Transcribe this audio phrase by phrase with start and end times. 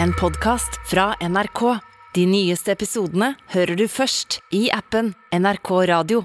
[0.00, 1.78] En podcast fra NRK.
[2.14, 6.22] De nyeste episodene hører du først i appen NRK Radio.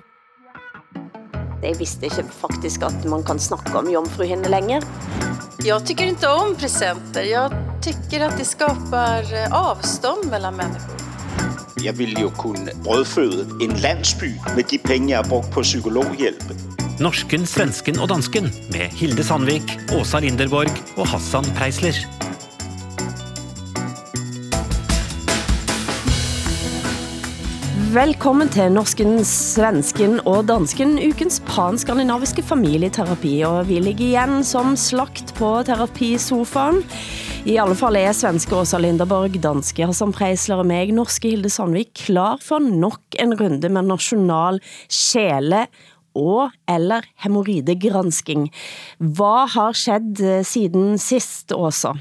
[1.63, 4.81] Jeg visste ikke faktisk at man kan snakke om jomfruhinne längre.
[5.65, 7.23] Jag tycker inte om presenter.
[7.23, 10.95] Jag tycker att det skapar eh, avstånd mellan människor.
[11.83, 16.43] Jeg ville jo kunne brødføde en landsby med de penge, jeg har brugt på psykologhjælp.
[16.99, 22.26] Norsken, svensken og dansken med Hilde Sandvik, Åsa Linderborg og Hassan Preisler.
[27.97, 33.31] Velkommen til Norsken, Svensken og Dansken, ukens panskandinaviske familieterapi.
[33.47, 36.83] Og vi ligger igen som slagt på terapisofaen.
[37.49, 41.95] I alle fall er svenske Åsa Linderborg, danske Hassan Preisler og meg, norske Hilde Sandvik,
[42.03, 45.63] klar for nok en runde med national sjæle
[46.13, 48.51] og eller hemorridegransking.
[48.99, 51.95] Hvad har skjedd eh, siden sist, Åsa?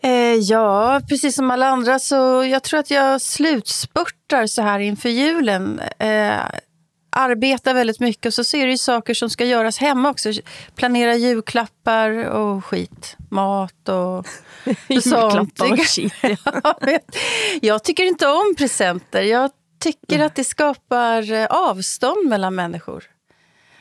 [0.00, 3.20] Eh, ja, precis som alla andra så jag tror att jag
[4.28, 5.80] slutspurtar så här inför julen.
[5.98, 6.40] Eh,
[7.10, 10.32] arbetar väldigt mycket och så ser det ju saker som ska göras hemma också.
[10.74, 13.16] Planera julklappar och skit.
[13.30, 14.26] Mat och
[14.88, 17.00] Julklappar och skit, Jag
[17.62, 19.22] jag tycker inte om presenter.
[19.22, 23.04] Jag tycker att det skapar eh, avstånd mellan människor.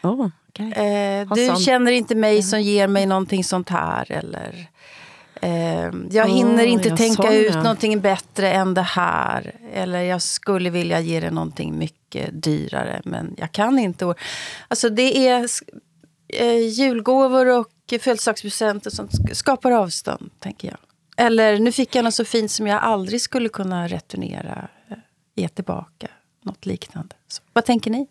[0.03, 0.71] Oh, okay.
[0.71, 1.59] Eh, du Hassan.
[1.59, 4.11] känner inte mig som ger mig någonting sånt här.
[4.11, 4.67] Eller,
[5.41, 9.55] eh, jag hinner Åh, inte ja, tänka ut någonting bättre än det här.
[9.73, 13.01] Eller jag skulle vilja ge dig någonting mycket dyrare.
[13.05, 14.13] Men jag kan inte.
[14.67, 15.47] Alltså det är
[16.33, 17.67] eh, julgåvor och
[18.01, 20.77] födelsedagspresenter som sk- skapar avstånd, tänker jag.
[21.25, 24.67] Eller nu fick jag något så fint som jag aldrig skulle kunna returnera.
[24.91, 24.97] eh,
[25.35, 26.07] Ge tillbaka.
[26.43, 27.15] Något liknande.
[27.27, 28.07] Så, vad tänker ni?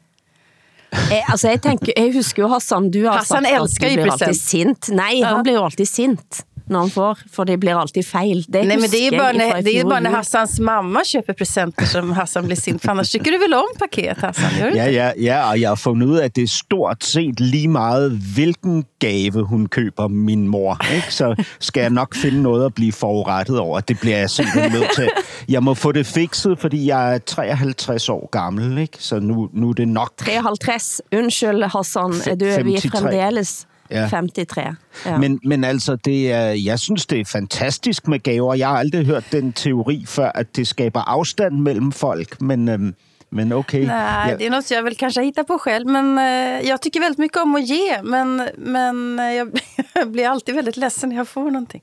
[0.91, 4.13] Eh, altså, jeg, tænker, jeg husker jo Hassan, du har Hassan sagt at du blir
[4.13, 4.43] alltid present.
[4.43, 4.89] sint.
[4.91, 5.27] Nej, Ja.
[5.27, 8.45] han blir jo alltid sint når han får, for det blir alltid fejl.
[8.49, 10.11] Det Nej, men det är bara när, det är bara när.
[10.11, 12.83] Hassans mamma köper presenter som Hassan blir sint.
[12.83, 14.51] För annars tycker du väl om paket, Hassan?
[14.59, 17.05] Gör du Ja, ja, ja, og jeg har fundet ud af, at det er stort
[17.05, 20.79] set lige meget, hvilken gave hun køber min mor.
[20.95, 21.15] Ikke?
[21.15, 23.81] Så skal jeg nok finde noget at blive forurettet over.
[23.81, 25.09] Det bliver jeg simpelthen nødt til.
[25.49, 28.97] Jeg må få det fikset, fordi jeg er 53 år gammel, ikke?
[29.01, 30.13] så nu, nu er det nok.
[30.17, 33.67] 53, undskyld Hassan, du er vi 53.
[33.91, 34.09] Ja.
[34.09, 34.77] 53.
[35.07, 35.19] Ja.
[35.19, 38.55] Men, men altså, det er, jeg synes, det er fantastisk med gaver.
[38.55, 42.95] Jeg har aldrig hørt den teori før, at det skaber afstand mellem folk, men, øhm,
[43.37, 43.87] men okay.
[43.87, 44.37] Nej, ja.
[44.37, 45.87] det är något jag väl kanske hittar på själv.
[45.87, 48.03] Men eh, jag tycker väldigt mycket om att ge.
[48.03, 49.61] Men, men eh, jag,
[49.95, 51.83] jag blir alltid väldigt ledsen när jag får någonting.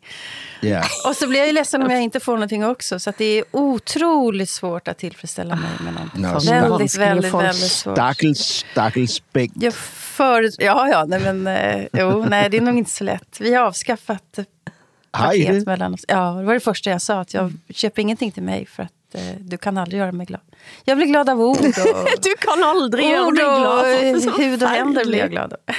[0.61, 0.83] Ja.
[1.07, 2.99] Och så blir jag ju ledsen om jag inte får någonting också.
[2.99, 6.21] Så att det är otroligt svårt att tillfredsställa mig med någonting.
[6.21, 7.95] Nå, väldigt, väldigt, väldigt svårt.
[7.95, 9.51] Stakkels, stakkels bæk.
[9.55, 13.37] Jag för, ja, ja, nej, men eh, jo, nej, det är nog inte så lätt.
[13.39, 14.39] Vi har avskaffat
[15.11, 15.65] paket det?
[15.65, 16.05] mellan oss.
[16.07, 17.19] Ja, det var det första jag sa.
[17.19, 20.41] Att jag köper ingenting till mig för att eh, du kan aldrig göra mig glad.
[20.85, 21.63] Jag blir glad av ord och,
[22.21, 23.79] du kan aldrig göra mig glad.
[23.79, 25.59] och eh, så hud och händer blir jag glad av.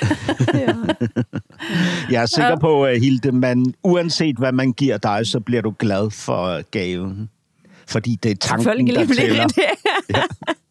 [2.10, 5.74] Jeg er sikker på, uh, Hilde, man, uanset hvad man giver dig, så bliver du
[5.78, 7.30] glad for gaven.
[7.86, 9.46] Fordi det er tanken, der tæller.
[9.46, 9.64] det
[10.08, 10.16] det.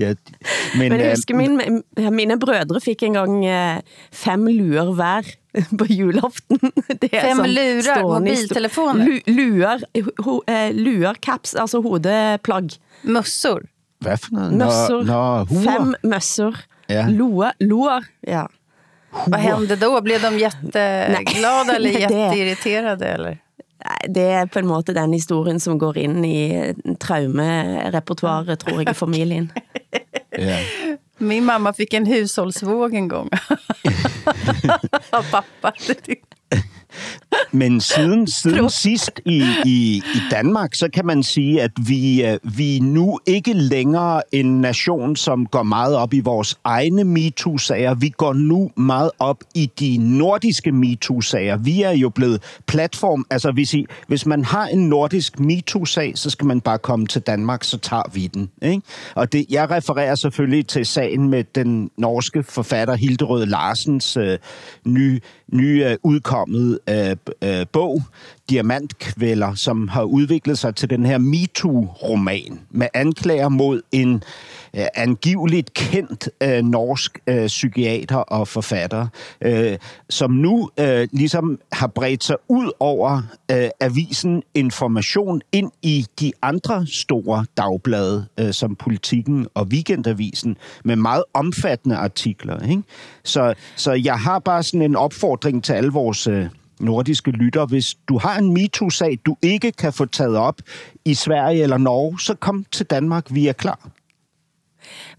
[0.00, 0.14] Ja,
[0.74, 1.82] men, Men jeg øh, husker, min,
[2.16, 3.80] mine brødre fik engang eh,
[4.12, 5.22] fem luer hver
[5.78, 6.58] på julaften.
[7.02, 9.04] Det er Fem lurer, mobiltelefoner?
[9.04, 9.84] Lu, luer,
[10.24, 12.72] ho, eh, luer, caps, altså hodeplagg.
[13.02, 13.62] Mössor.
[14.02, 14.52] hvad for noget?
[14.58, 16.56] Møsser, Nå, nå, fem møsser,
[16.88, 17.04] Ja.
[17.08, 18.46] loer, loer, ja.
[19.26, 20.00] Vad hände då?
[20.00, 23.06] Blev de jätteglada eller jätteirriterade?
[23.08, 23.38] Eller?
[24.08, 28.94] Det er på en måte den historien som går inn i traumerepertoaret, tror jeg, i
[28.94, 29.50] familien.
[30.38, 30.58] Ja.
[31.18, 33.30] Min mamma fick en hushållsvåg en gång.
[35.10, 35.72] Av pappa.
[37.52, 42.38] Men siden, siden sidst i, i, i Danmark, så kan man sige, at vi, øh,
[42.42, 47.94] vi er nu ikke længere en nation, som går meget op i vores egne MeToo-sager.
[47.94, 51.56] Vi går nu meget op i de nordiske MeToo-sager.
[51.56, 53.26] Vi er jo blevet platform.
[53.30, 57.22] Altså, hvis, I, hvis man har en nordisk MeToo-sag, så skal man bare komme til
[57.22, 58.50] Danmark, så tager vi den.
[58.62, 58.82] Ikke?
[59.14, 64.38] Og det, jeg refererer selvfølgelig til sagen med den norske forfatter Hilderød Larsens øh,
[64.86, 65.20] nye,
[65.52, 68.02] nye øh, udkommet øh, øh, bog,
[68.50, 74.22] Diamantkvæller, som har udviklet sig til den her MeToo-roman med anklager mod en
[74.76, 79.06] øh, angiveligt kendt øh, norsk øh, psykiater og forfatter,
[79.40, 79.78] øh,
[80.10, 86.32] som nu øh, ligesom har bredt sig ud over øh, avisen Information ind i de
[86.42, 92.68] andre store dagblade, øh, som Politiken og Weekendavisen, med meget omfattende artikler.
[92.68, 92.82] Ikke?
[93.24, 96.26] Så, så jeg har bare sådan en opfordring til alle vores...
[96.26, 96.46] Øh,
[96.82, 97.66] nordiske lytter.
[97.66, 100.62] Hvis du har en MeToo-sag, du ikke kan få taget op
[101.04, 103.90] i Sverige eller Norge, så kom til Danmark, vi er klar.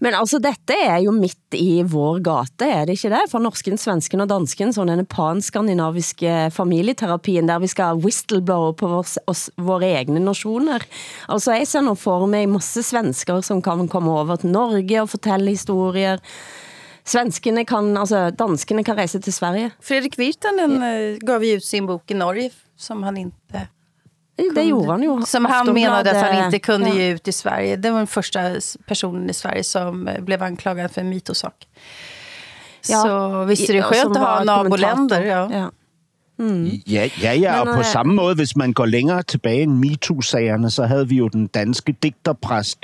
[0.04, 3.30] Men altså, dette er jo midt i vår gate, er det ikke det?
[3.32, 9.18] For norsken, svensken og dansken, sådan denne pan-skandinaviske familieterapien, der vi skal whistleblow på vores,
[9.26, 10.84] os, våre egne nationer.
[11.28, 15.08] Altså, jeg ser nu for mig masse svensker, som kan komme over til Norge og
[15.08, 16.18] fortælle historier.
[17.04, 19.70] Svenskene kan, altså danskene kan rejse til Sverige.
[19.84, 20.92] Fredrik Virtanen ja.
[21.20, 23.68] gav ju ut sin bok i Norge som han inte
[24.54, 25.22] det gjorde han ju.
[25.22, 26.94] Som han menade att han inte kunde ja.
[26.94, 27.76] ge ut i Sverige.
[27.76, 28.40] Det var den första
[28.86, 31.68] personen i Sverige som eh, blev anklagad för en mitosak.
[32.88, 35.22] Ja, så visst är det skönt att ha naboländer.
[35.22, 35.50] Ja.
[35.52, 35.70] Ja.
[36.44, 36.70] Mm.
[36.90, 40.70] Ja, ja, ja, og på øh, samme måde, hvis man går længere tilbage end MeToo-sagerne,
[40.70, 42.78] så havde vi jo den danske digterpræst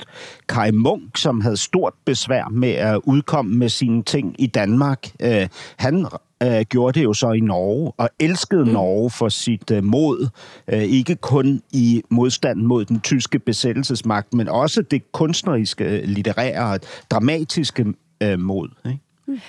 [0.49, 5.07] Kai Munk, som havde stort besvær med at udkomme med sine ting i Danmark.
[5.23, 5.47] Uh,
[5.77, 6.07] han
[6.45, 8.71] uh, gjorde det jo så i Norge, og elskede mm.
[8.71, 10.29] Norge for sit uh, mod.
[10.73, 16.79] Uh, ikke kun i modstand mod den tyske besættelsesmagt, men også det kunstneriske, litterære og
[17.11, 17.85] dramatiske
[18.25, 18.69] uh, mod.
[18.85, 18.99] Ikke?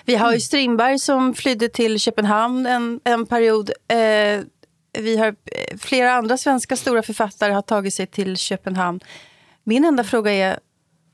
[0.04, 3.70] Vi har ju Strindberg som flydde till Köpenhamn en, en period.
[3.88, 4.40] Eh,
[4.98, 9.00] vi har eh, flera andra svenska stora författare har tagit sig till Köpenhamn.
[9.64, 10.58] Min enda fråga är,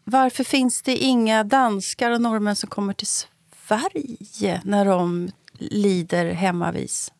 [0.04, 7.12] varför finns det inga danskar och norrmän som kommer till Sverige när de lider hemmavis?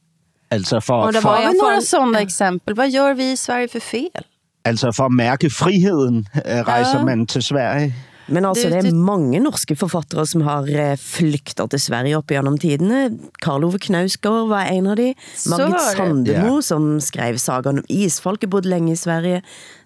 [0.50, 2.74] Altså for, og der var for, några sådana exempel.
[2.74, 4.24] Vad gör vi i Sverige för fel?
[4.64, 7.04] Altså for at mærke friheden, rejser ja.
[7.04, 7.94] man til Sverige.
[8.28, 12.58] Men altså, det er mange norske forfattere som har eh, flyktet til Sverige op gjennom
[12.60, 13.06] tidene.
[13.44, 15.10] Karl Ove Knausgård var en av de.
[15.48, 19.42] Margit Sandemo, som skrev sagan om Isfolket, bodde længe i Sverige.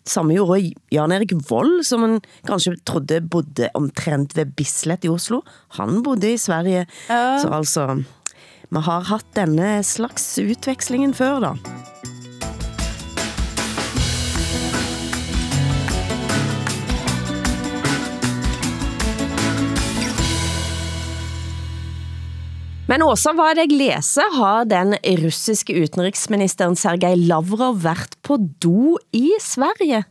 [0.08, 2.18] Samme gjorde Jan Erik Vold, som man
[2.48, 5.42] kanskje trodde bodde omtrent ved Bislett i Oslo.
[5.78, 6.86] Han bodde i Sverige.
[7.08, 7.38] Ja.
[7.42, 7.86] Så altså,
[8.72, 11.54] man har haft denne slags utvekslingen før da.
[22.92, 24.92] Men Åsa, hvad jeg læser, har den
[25.22, 30.02] russiske utenriksministeren Sergej Lavrov været på do i Sverige.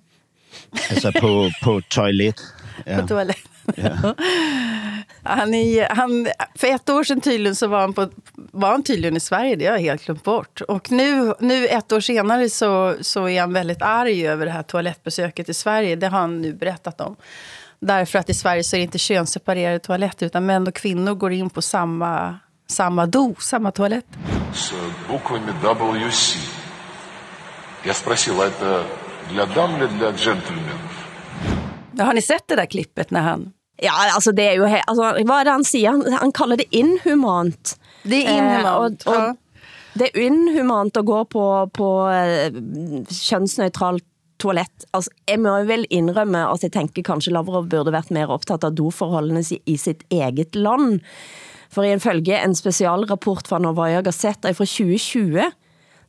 [0.90, 2.42] Altså på, på toilet.
[2.86, 3.02] Ja.
[3.02, 3.38] På toilet.
[3.78, 3.94] Ja.
[5.24, 9.18] Han är, han, för ett år sedan tydligen så var han, på, var han tydligen
[9.18, 10.62] i Sverige, det har jag helt glömt bort.
[10.62, 14.64] Och nu, nu ett år senare så, så är han väldigt arg över det här
[14.64, 15.96] toalettbesöket i Sverige.
[15.96, 17.16] Det har han nu berättat om.
[17.80, 21.32] Därför att i Sverige så är det inte könsseparerade toaletter utan män och kvinnor går
[21.32, 22.40] in på samma
[22.71, 24.07] samma do, samma toalett.
[24.55, 24.73] С
[25.09, 26.39] буквами WC.
[27.85, 28.85] Я спросил, это
[29.31, 31.07] для дам или для джентльменов?
[31.93, 33.53] Ja, har ni sett det där klippet när han...
[33.83, 34.65] Ja, alltså det är ju...
[34.87, 35.91] Alltså, vad är det han säger?
[35.91, 37.81] Han, han kallar det inhumant.
[38.03, 39.37] Det är inhumant, eh, och, och ja.
[39.95, 42.53] Det är inhumant att gå på, på eh,
[43.11, 44.05] könsneutralt
[44.39, 44.85] toalett.
[44.93, 48.77] Altså, jeg må vel indrømme at jeg tænker kanskje Lavrov burde været mere optaget av
[48.77, 51.01] doforholdene i sitt eget land.
[51.72, 55.52] For i en følge en specialrapport fra Novaya Gazeta fra 2020,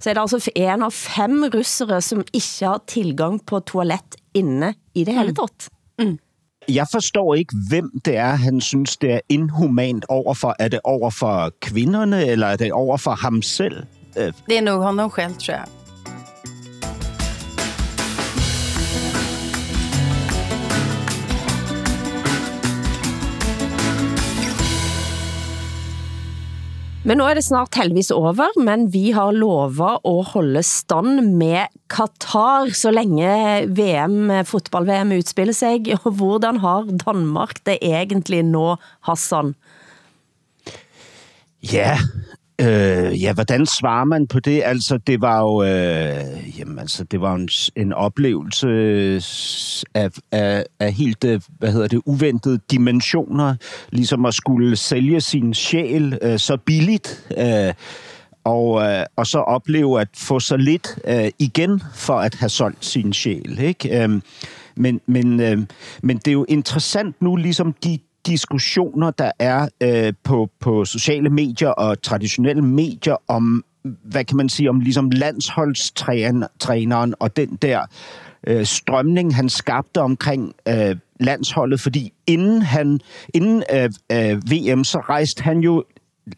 [0.03, 4.75] så er det altså en av fem russere, som ikke har tilgang på toilet inne
[4.95, 5.39] i det hele mm.
[5.39, 5.69] taget.
[6.03, 6.19] Mm.
[6.69, 10.55] Jeg forstår ikke, hvem det er, han synes, det er inhumant overfor.
[10.59, 13.87] Er det overfor kvinderne, eller er det overfor ham selv?
[14.15, 15.82] Det er nog honom selv, tror jeg.
[27.03, 31.67] Men nu er det snart heldigvis over, men vi har lovet at holde stand med
[31.91, 35.97] Qatar, så længe VM, fotball-VM udspiller sig.
[36.05, 39.57] Og hvordan har Danmark det egentlig nå, Hassan?
[41.73, 41.99] Ja,
[42.63, 44.63] Øh, ja, hvordan svarer man på det?
[44.65, 49.23] Altså, det var jo, øh, jamen, altså, det var en, en oplevelse øh,
[49.95, 53.55] af, af, af helt, øh, hvad hedder det, uventede dimensioner,
[53.93, 57.75] ligesom at skulle sælge sin sjæl øh, så billigt, øh,
[58.45, 62.85] og, øh, og så opleve at få så lidt øh, igen for at have solgt
[62.85, 64.03] sin sjæl, ikke?
[64.03, 64.21] Øh,
[64.77, 65.59] men, men, øh,
[66.03, 71.31] men det er jo interessant nu, ligesom de diskussioner, der er øh, på, på sociale
[71.31, 73.65] medier og traditionelle medier om,
[74.05, 77.87] hvad kan man sige, om ligesom landsholdstræneren og den der
[78.47, 83.01] øh, strømning, han skabte omkring øh, landsholdet, fordi inden, han,
[83.35, 85.85] inden øh, øh, VM, så rejste han jo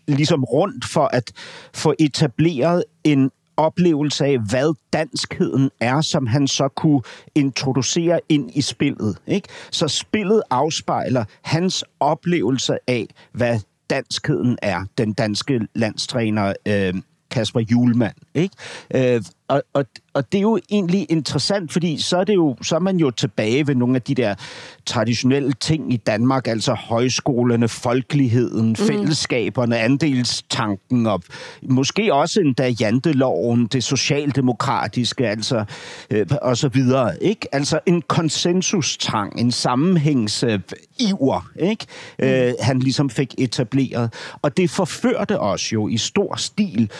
[0.08, 1.32] ligesom rundt for at
[1.74, 7.02] få etableret en oplevelse af, hvad danskheden er, som han så kunne
[7.34, 9.18] introducere ind i spillet.
[9.26, 9.49] Ikke?
[9.70, 14.84] Så spillet afspejler hans oplevelse af, hvad danskheden er.
[14.99, 16.94] Den danske landstræner øh,
[17.30, 18.14] Kasper Julemand.
[18.34, 18.56] Ikke?
[18.94, 19.84] Øh, og, og,
[20.14, 23.10] og det er jo egentlig interessant, fordi så er, det jo, så er man jo
[23.10, 24.34] tilbage ved nogle af de der
[24.86, 28.76] traditionelle ting i Danmark, altså højskolerne, folkeligheden, mm.
[28.76, 31.22] fællesskaberne, andelstanken, og
[31.62, 35.64] måske også endda janteloven, det socialdemokratiske, altså,
[36.10, 37.22] øh, og så videre.
[37.22, 37.54] Ikke?
[37.54, 41.86] Altså en konsensustang, en sammenhængsiver, ikke?
[42.18, 42.24] Mm.
[42.24, 44.12] Øh, han ligesom fik etableret.
[44.42, 46.90] Og det forførte os jo i stor stil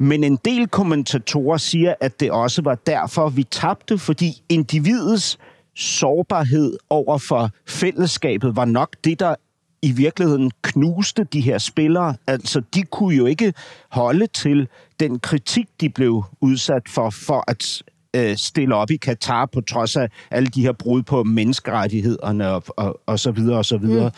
[0.00, 5.38] men en del kommentatorer siger, at det også var derfor, vi tabte, fordi individets
[5.76, 9.34] sårbarhed over for fællesskabet var nok det, der
[9.82, 12.16] i virkeligheden knuste de her spillere.
[12.26, 13.54] Altså, de kunne jo ikke
[13.90, 14.68] holde til
[15.00, 17.82] den kritik, de blev udsat for, for at
[18.16, 22.64] øh, stille op i Katar på trods af alle de her brud på menneskerettighederne og,
[22.66, 24.10] og, og så videre og så videre.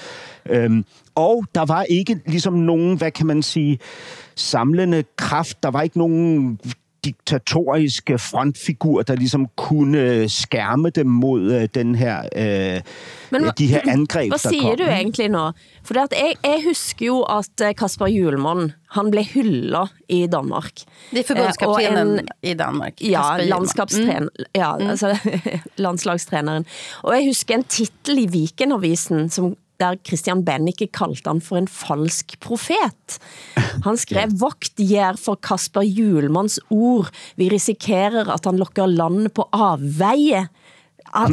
[0.46, 0.52] Mm.
[0.52, 0.84] Øhm,
[1.14, 3.78] og der var ikke ligesom nogen, hvad kan man sige,
[4.34, 5.62] samlende kraft.
[5.62, 6.58] Der var ikke nogen
[7.04, 12.82] diktatoriske frontfigur, der ligesom kunne skærme dem mod uh, den her, uh,
[13.30, 15.50] Men, de her angreb, Hvad siger du egentlig nu?
[15.84, 20.72] For at jeg, jeg husker jo, at øh, Kasper Julemand, han blev hyldet i Danmark.
[21.10, 22.92] Det er forbundskaptenen i Danmark.
[23.00, 24.44] Ja, landskapstræner, mm.
[24.54, 24.86] ja mm.
[24.86, 25.16] altså
[25.84, 26.66] landslagstræneren.
[27.02, 31.68] Og jeg husker en titel i Vikenavisen, som der Christian Bennike kaldte han for en
[31.70, 33.18] falsk profet.
[33.84, 37.10] Han skrev, vogt jer for Kasper Julmans ord.
[37.40, 40.46] Vi risikerer at han lokker landet på avveje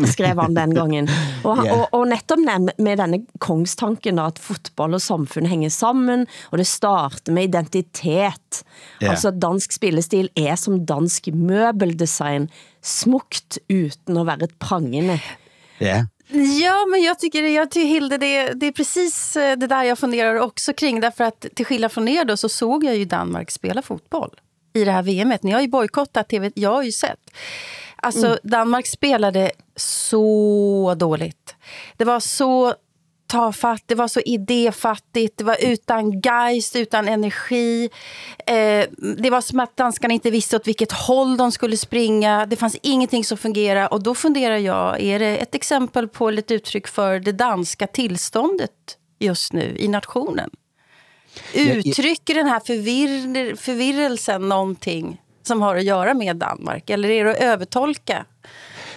[0.07, 1.09] skrev han den gangen.
[1.47, 1.79] Og, yeah.
[1.79, 2.39] og, og netop
[2.77, 8.63] med denne kongstanken at fotball og samfund hænger sammen, og det starter med identitet.
[9.01, 9.13] Yeah.
[9.13, 12.49] Altså dansk spillestil er som dansk møbeldesign,
[12.83, 15.19] smukt uten at være prangende.
[15.79, 16.03] Ja.
[16.31, 19.99] Ja, men jag tycker, jag tycker Hilde, det, det är precis eh, det där jag
[19.99, 20.99] funderar också kring.
[20.99, 24.39] Därför att till skillnad från er då, så såg jag ju Danmark spela fotboll
[24.73, 25.43] i det här VMet.
[25.43, 27.19] Ni har ju bojkottat TV, jag har ju sett.
[27.95, 28.39] Alltså, mm.
[28.43, 31.55] Danmark spelade så dåligt.
[31.97, 32.73] Det var så
[33.29, 37.89] tafatt, det var så idéfattigt, det var utan geist, utan energi.
[38.45, 38.85] Eh,
[39.17, 42.45] det var som att danskarna inte visste åt vilket håll de skulle springa.
[42.45, 43.87] Det fanns ingenting som fungerade.
[43.87, 48.71] Och då funderar jag, är det ett exempel på ett uttryck för det danska tillståndet
[49.19, 50.49] just nu i nationen?
[51.53, 56.89] Uttrycker den här förvir förvirrelsen någonting som har att göra med Danmark?
[56.89, 58.25] Eller är det att övertolka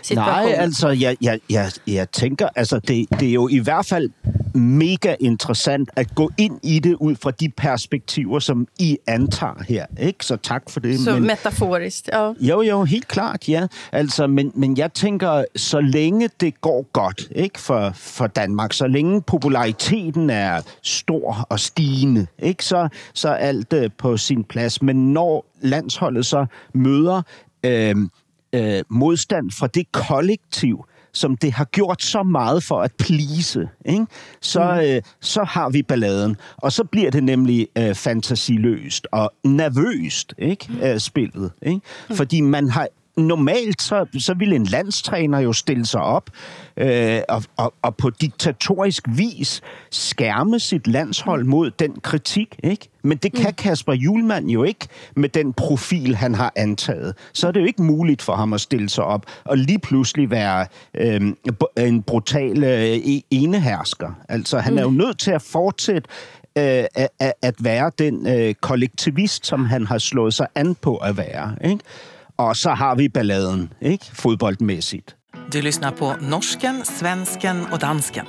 [0.03, 0.45] situation?
[0.45, 4.11] Nej, altså, jeg, jeg, jeg, jeg tænker, altså, det, det er jo i hvert fald
[4.55, 9.87] mega interessant at gå ind i det ud fra de perspektiver, som I antager her.
[10.01, 10.25] Ikke?
[10.25, 11.01] Så tak for det.
[11.01, 12.33] Så men, metaforisk, ja.
[12.41, 13.67] Jo, jo, helt klart, ja.
[13.93, 18.87] Altså, men, men jeg tænker, så længe det går godt ikke, for, for Danmark, så
[18.87, 24.83] længe populariteten er stor og stigende, ikke, så, så er alt uh, på sin plads.
[24.83, 27.23] Men når landsholdet så møder
[27.65, 27.97] øh,
[28.53, 34.07] øh, modstand fra det kollektiv, som det har gjort så meget for at plise, ikke?
[34.41, 34.81] Så, mm.
[34.81, 36.37] øh, så har vi balladen.
[36.57, 40.67] Og så bliver det nemlig øh, fantasiløst og nervøst, ikke?
[40.69, 40.81] Mm.
[40.81, 41.51] Øh, spillet.
[41.63, 41.81] Ikke?
[42.09, 42.17] Mm.
[42.17, 46.31] Fordi man har normalt så, så ville en landstræner jo stille sig op
[46.77, 52.89] øh, og, og, og på diktatorisk vis skærme sit landshold mod den kritik, ikke?
[53.05, 53.55] Men det kan mm.
[53.55, 57.15] Kasper Julemand jo ikke med den profil, han har antaget.
[57.33, 60.31] Så er det jo ikke muligt for ham at stille sig op og lige pludselig
[60.31, 61.21] være øh,
[61.77, 62.99] en brutal øh,
[63.31, 64.11] enehersker.
[64.29, 64.97] Altså, han er jo mm.
[64.97, 66.09] nødt til at fortsætte
[66.59, 71.17] øh, at, at være den øh, kollektivist, som han har slået sig an på at
[71.17, 71.57] være.
[71.65, 71.79] Ikke?
[72.39, 74.11] Og så har vi balladen, ikke?
[74.15, 75.17] Fodboldmæssigt.
[75.53, 78.27] Du lyssnar på norsken, svensken och dansken.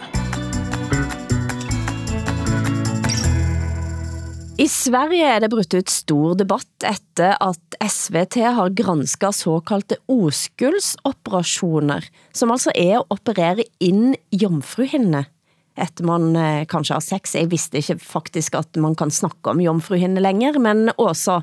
[4.57, 12.05] I Sverige er det brudt ut stor debatt efter at SVT har gransket såkaldte oskuldsoperationer,
[12.31, 15.25] som altså er at operere ind jomfruhinne.
[15.73, 17.33] Efter man eh, kanskje har sex.
[17.35, 21.41] Jeg vidste ikke faktisk at man kan snakke om jomfruhinne længere, men også,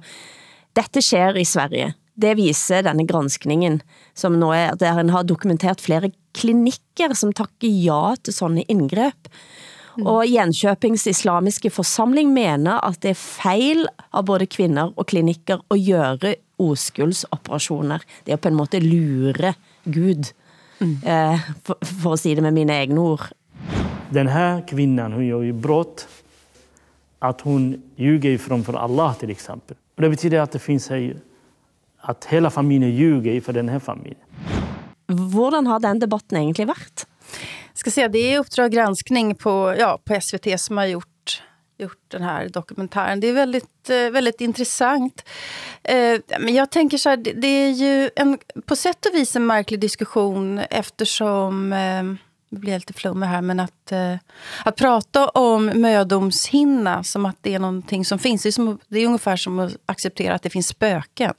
[0.77, 3.81] dette sker i Sverige det viser denne granskningen,
[4.15, 9.31] som nå er, der han har dokumenteret flere klinikker, som takker ja til sådanne indgreb.
[9.97, 10.07] Mm.
[10.07, 15.87] Og Jönköpings islamiske forsamling mener, at det er fejl av både kvinder og klinikker at
[15.87, 18.05] gøre oskuldsoperationer.
[18.25, 20.33] Det er på en måte lure Gud.
[20.81, 23.33] eh, for, for at sige det med mine egne ord.
[24.11, 26.09] Den här kvinnan hon gör ju brott
[27.19, 29.77] att hon ljuger framför Allah till exempel.
[29.97, 31.17] Och det betyder att det finns här,
[32.01, 34.21] att hela familjen ljuger för den här familjen.
[35.33, 37.07] Hvordan har den debatten egentlig været?
[37.81, 41.43] ska säga, det är Uppdrag granskning på, ja, på SVT som har gjort,
[41.79, 43.21] gjort den här dokumentären.
[43.21, 45.29] Det är väldigt, eh, väldigt intressant.
[45.83, 49.37] Eh, men jag tänker så här, det, det är ju en, på sätt och vis
[49.37, 52.03] en märklig diskussion eftersom eh,
[52.51, 54.15] det blir lite flummig här, men att, eh,
[54.65, 58.99] att prata om mödomshinna som att det är någonting som finns, det är, som, det
[58.99, 61.35] är ungefär som att acceptera att det finns spöken.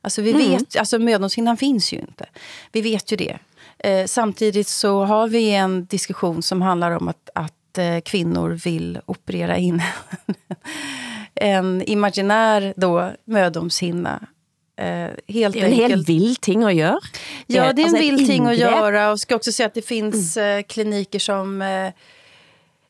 [0.00, 0.50] Alltså, vi Mm.
[0.50, 2.26] vet, alltså mödomshinnan finns ju inte.
[2.72, 3.38] Vi vet ju det.
[3.78, 9.00] Eh, samtidigt så har vi en diskussion som handlar om att, att eh, kvinnor vill
[9.06, 9.82] operera in
[11.34, 14.26] en imaginär då, mödomshinna.
[14.76, 14.86] Eh,
[15.28, 16.08] helt Det jo en helt enkelt.
[16.08, 16.98] vild ting at gøre.
[17.46, 19.10] Ja, det är en et vild ting att göra.
[19.10, 21.62] Och ska också säga att det finns eh, kliniker som...
[21.62, 21.92] Eh,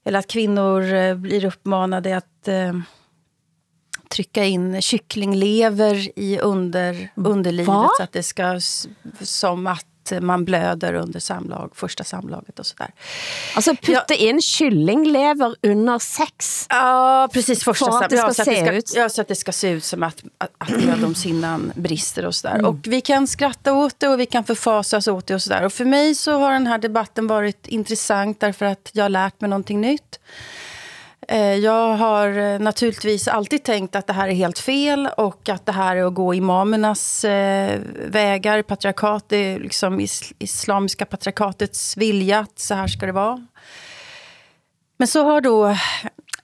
[0.04, 2.72] eller att kvinnor eh, blir uppmanade att eh,
[4.08, 7.68] trycka in kycklinglever i under, underlivet.
[7.68, 7.90] Va?
[7.96, 8.60] Så att det ska...
[9.20, 9.84] Som att
[10.20, 12.90] man blöder under samlag, första samlaget och sådär.
[13.54, 16.66] Altså putte ind kyllinglever under sex.
[16.68, 17.64] Ja, precis.
[17.64, 18.88] Första För att det ska ja, så att det ut.
[18.88, 22.34] ska, Ja, så att det ska se ut som att, att, att mödomshinnan brister och
[22.34, 22.54] sådär.
[22.54, 22.66] Mm.
[22.66, 25.64] Och vi kan skratta åt det och vi kan förfasas åt det och sådär.
[25.64, 29.40] Och för mig så har den här debatten varit intressant därför att jag har lärt
[29.40, 30.20] mig någonting nytt.
[31.28, 35.66] Eh, Jag har eh, naturligtvis alltid tänkt att det här är helt fel och att
[35.66, 38.62] det här är att gå imamernas eh, vägar.
[38.62, 43.46] Patriarkat, det är liksom is- islamiska patriarkatets vilja att så här ska det vara.
[44.96, 45.76] Men så har då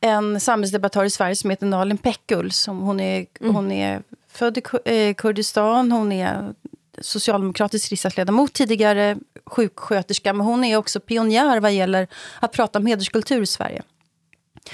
[0.01, 2.53] en samhällsdebattör i Sverige som heter Nalin Pekgul.
[2.53, 4.03] Som hon, är, hon är
[4.33, 6.55] född i Ku- Kurdistan, hon är
[7.01, 9.17] socialdemokratisk riksdagsledamot, tidigare
[9.47, 10.33] sjuksköterska.
[10.33, 12.07] Men hon är också pionjär vad gäller
[12.41, 13.83] att prata om hederskultur i Sverige.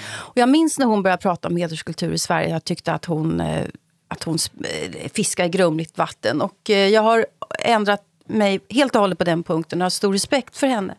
[0.03, 2.49] Och jag minns när hon började prata om hederskultur i Sverige.
[2.49, 3.65] Jag tyckte att hon, eh,
[4.07, 6.41] att hon eh, fiskar i grumligt vatten.
[6.41, 7.25] Och eh, jag har
[7.59, 10.95] ändrat mig helt och hållet på den punkten och har stor respekt för henne.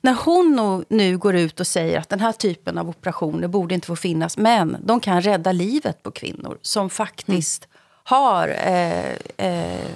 [0.00, 3.86] När hon nu går ut och säger att den här typen av operationer borde inte
[3.86, 7.68] få finnas men de kan rädda livet på kvinnor som faktiskt
[8.04, 9.90] har eh, eh,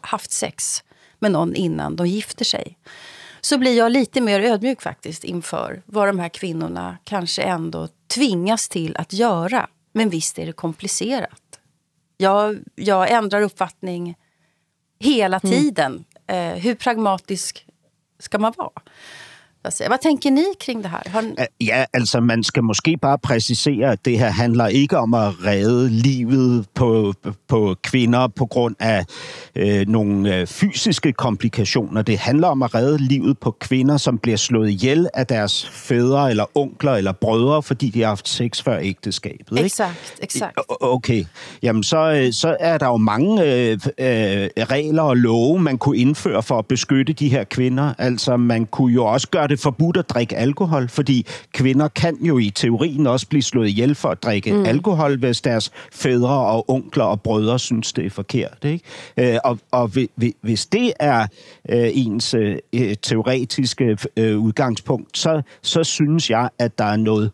[0.00, 0.82] haft sex
[1.18, 2.78] med någon innan de gifter sig
[3.44, 8.68] så blir jag lite mer ödmjuk faktiskt inför vad de här kvinnorna kanske ändå tvingas
[8.68, 9.68] till att göra.
[9.92, 11.60] Men visst är det komplicerat.
[12.16, 14.14] Jag, jag ändrar uppfattning
[14.98, 16.04] hela tiden.
[16.26, 17.66] Eh, hur pragmatisk
[18.18, 18.82] ska man vara?
[19.64, 21.02] Vad säger- Vad tänker ni kring det här?
[21.06, 21.24] Har,
[21.60, 25.88] Ja, altså man skal måske bare præcisere, at det her handler ikke om at redde
[25.90, 27.14] livet på,
[27.48, 29.04] på kvinder på grund af
[29.56, 32.02] øh, nogle øh, fysiske komplikationer.
[32.02, 36.30] Det handler om at redde livet på kvinder, som bliver slået ihjel af deres fædre
[36.30, 39.50] eller onkler eller brødre, fordi de har haft sex før ægteskabet.
[39.58, 39.64] Ikke?
[39.66, 40.58] exakt, exakt.
[40.80, 41.24] Okay,
[41.62, 45.96] jamen så, øh, så er der jo mange øh, øh, regler og love, man kunne
[45.98, 47.94] indføre for at beskytte de her kvinder.
[47.98, 52.38] Altså man kunne jo også gøre det forbudt at drikke alkohol, fordi kvinder kan jo
[52.38, 54.64] i teorien også blive slået ihjel for at drikke mm.
[54.64, 58.58] alkohol, hvis deres fædre og onkler og brødre synes, det er forkert.
[58.64, 58.84] Ikke?
[59.16, 61.26] Øh, og og hvi- hvi- hvis det er
[61.68, 67.30] øh, ens øh, øh, teoretiske øh, udgangspunkt, så, så synes jeg, at der er noget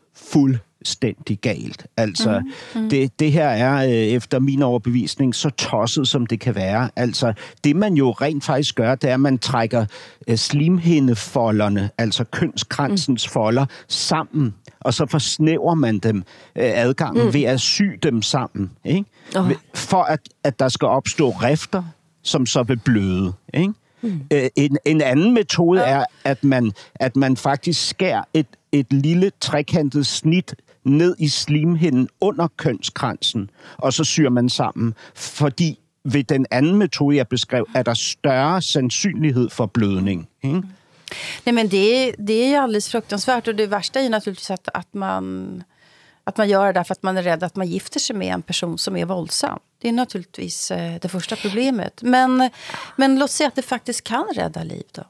[0.80, 1.86] fuldstændig galt.
[1.96, 2.42] Altså,
[2.74, 2.90] mm.
[2.90, 6.90] Det, det her er øh, efter min overbevisning så tosset, som det kan være.
[6.96, 7.32] Altså,
[7.64, 9.86] det man jo rent faktisk gør, det er, at man trækker
[10.28, 13.32] øh, slimhindefolderne, altså kønskransens mm.
[13.32, 16.16] folder, sammen, og så forsnæver man dem
[16.56, 17.34] øh, adgangen mm.
[17.34, 18.70] ved at sy dem sammen.
[18.84, 19.04] Ikke?
[19.36, 19.50] Åh.
[19.74, 21.82] For at, at der skal opstå rifter,
[22.22, 23.32] som så vil bløde.
[23.54, 23.72] Ikke?
[24.02, 24.20] Mm.
[24.32, 29.30] Øh, en, en anden metode er, at man, at man faktisk skærer et, et lille
[29.40, 36.46] trekantet snit ned i slimhinden under kønskransen, og så syr man sammen, fordi ved den
[36.50, 40.28] anden metode, jeg beskrev, er der større sandsynlighed for blødning.
[40.42, 40.62] Ikke?
[41.46, 43.48] Nej, men det, är- det är ju alldeles fruktansvärt.
[43.48, 45.62] Och det värsta är ju naturligtvis att, att, man,
[46.24, 48.42] att man gör det därför att man är rädd att man gifter sig med en
[48.42, 49.58] person som är våldsam.
[49.82, 52.02] Det är naturligtvis eh, det första problemet.
[52.02, 52.50] Men,
[52.96, 55.02] men låt säga att det faktiskt kan rädda liv då.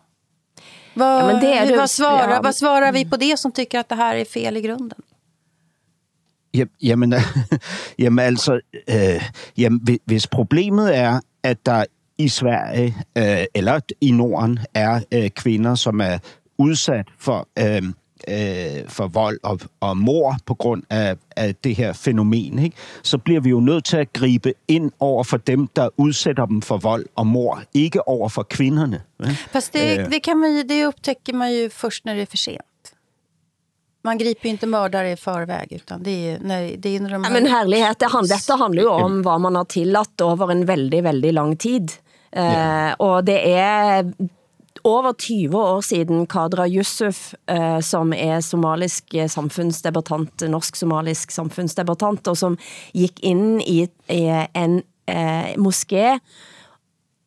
[0.95, 2.41] Vad, Ja, men det är det- vad, svarar, ja.
[2.43, 5.03] vad svarar vi på det som tycker att det här är fel i grunden?
[6.57, 7.15] Ja- Jamen,
[7.99, 9.23] jamen altså, øh,
[9.59, 11.85] jamen, hvi- hvis problemet er, at der
[12.19, 16.19] i Sverige øh, eller i Norden er øh, kvinder, som er
[16.59, 17.83] udsat for øh,
[18.29, 22.77] øh, for vold og, og mor på grund af, af det her fænomen, ikke?
[23.03, 26.63] så bliver vi jo nødt til at gribe ind over for dem, der udsætter dem
[26.63, 29.01] for vold og mor, ikke over for kvinderne.
[29.53, 30.11] Fast det, Eh.
[30.11, 32.61] det, kan man det upptäcker man ju först när det är för sent.
[34.03, 37.25] Man griper ju inte mördare i förväg, utan det är när, det är när de...
[37.25, 40.67] Ja, men herlighet, det handler, dette handler jo om, hvad man har tilladt over en
[40.67, 41.93] veldig, veldig lang tid.
[42.33, 44.13] Eh, og det er
[44.85, 52.39] over 20 år siden Kadra Yusuf, eh, som er somalisk eh, samfundsdebattant, norsk-somalisk samfundsdebattant, og
[52.39, 52.57] som
[52.93, 56.19] gik ind i, i en eh, moské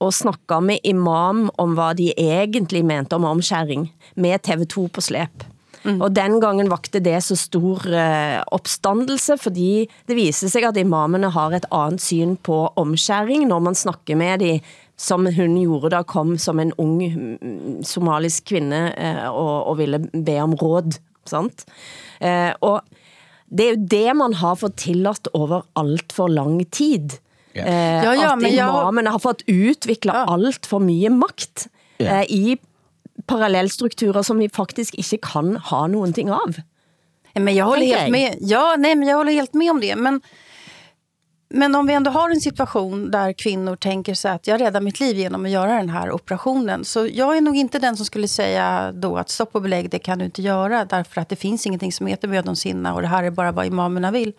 [0.01, 5.52] og snakket med imam om hvad de egentlig mente om omskæring, med TV2 på slæb.
[5.83, 6.01] Mm.
[6.01, 11.29] Og den gangen vakte det så stor eh, opstandelse, fordi det viser sig, at imamene
[11.35, 14.51] har et andet syn på omskæring, når man snakker med de,
[14.97, 19.99] som hun gjorde da kom som en ung mm, somalisk kvinde eh, og, og ville
[20.13, 20.99] be om råd.
[21.27, 21.65] Sant?
[22.21, 22.81] Eh, og
[23.53, 27.19] det er jo det, man har fået tilladt over alt for lang tid.
[27.55, 27.65] Ja.
[27.67, 30.23] Eh, Ja, ja, at men jeg- imamene har fået udviklet Ja.
[30.33, 31.67] alt for mye magt
[31.99, 32.21] Ja.
[32.21, 32.59] eh, i
[33.25, 36.55] parallellstrukturer, som vi faktisk ikke kan ha nogen ting av.
[37.33, 38.37] Men jag håller helt med.
[38.39, 39.95] Ja, nej, men jag håller helt med om det.
[39.95, 40.21] Men,
[41.49, 44.99] men om vi ändå har en situation där kvinnor tänker sig att jag räddar mitt
[44.99, 46.85] liv genom att göra den här operationen.
[46.85, 49.99] Så jag är nog inte den som skulle säga då att stopp och belägg, det
[49.99, 50.85] kan du inte göra.
[50.85, 54.11] Därför att det finns ingenting som heter mödomshinna och det här är bara vad imamerna
[54.11, 54.33] vill.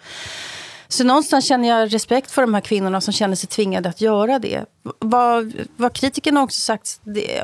[0.88, 4.38] Så någonstans känner jag respekt för de här kvinnorna som känner sig tvingade att göra
[4.38, 4.64] det.
[4.98, 7.42] Vad, vad kritikerna också sagt, det,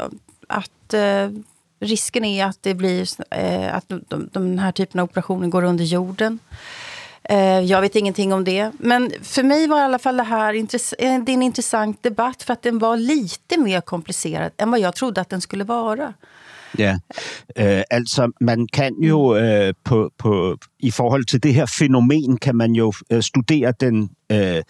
[0.50, 1.30] att eh,
[1.80, 5.64] risken är att det blir eh, att de, de, den här typen av operationer går
[5.64, 6.38] under jorden.
[7.22, 8.72] Eh, jag vet ingenting om det.
[8.78, 12.02] Men för mig var i alla fall det här intress- eh, det är en intressant
[12.02, 15.64] debatt för att den var lite mer komplicerad än vad jag trodde att den skulle
[15.64, 16.14] vara.
[16.78, 16.98] Ja,
[17.56, 22.36] øh, altså man kan jo øh, eh, på, på, i forhold til det her fænomen,
[22.36, 24.62] kan man jo øh, studere den, øh,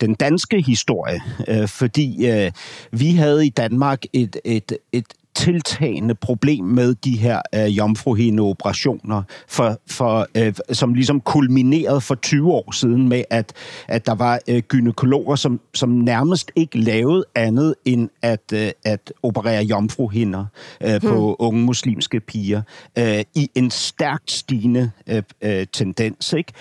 [0.00, 2.52] den danske historie, øh, fordi øh,
[2.92, 5.06] vi havde i Danmark et, et, et
[5.38, 12.52] tiltagende problem med de her øh, jomfruhinde-operationer, for, for, øh, som ligesom kulminerede for 20
[12.52, 13.52] år siden med, at,
[13.88, 19.12] at der var øh, gynekologer, som, som nærmest ikke lavede andet end at, øh, at
[19.22, 20.44] operere jomfruhinder
[20.84, 22.62] øh, på unge muslimske piger
[22.98, 26.32] øh, i en stærkt stigende øh, øh, tendens.
[26.32, 26.52] Ikke?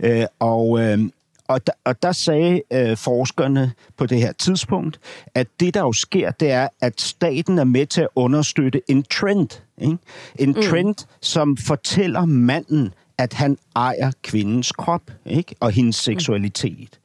[0.00, 0.80] Øh, og...
[0.80, 0.98] Øh,
[1.48, 5.00] og der, og der sagde øh, forskerne på det her tidspunkt,
[5.34, 9.02] at det, der jo sker, det er, at staten er med til at understøtte en
[9.02, 9.62] trend.
[9.78, 9.98] Ikke?
[10.38, 10.62] En mm.
[10.62, 15.54] trend, som fortæller manden, at han ejer kvindens krop ikke?
[15.60, 17.00] og hendes seksualitet.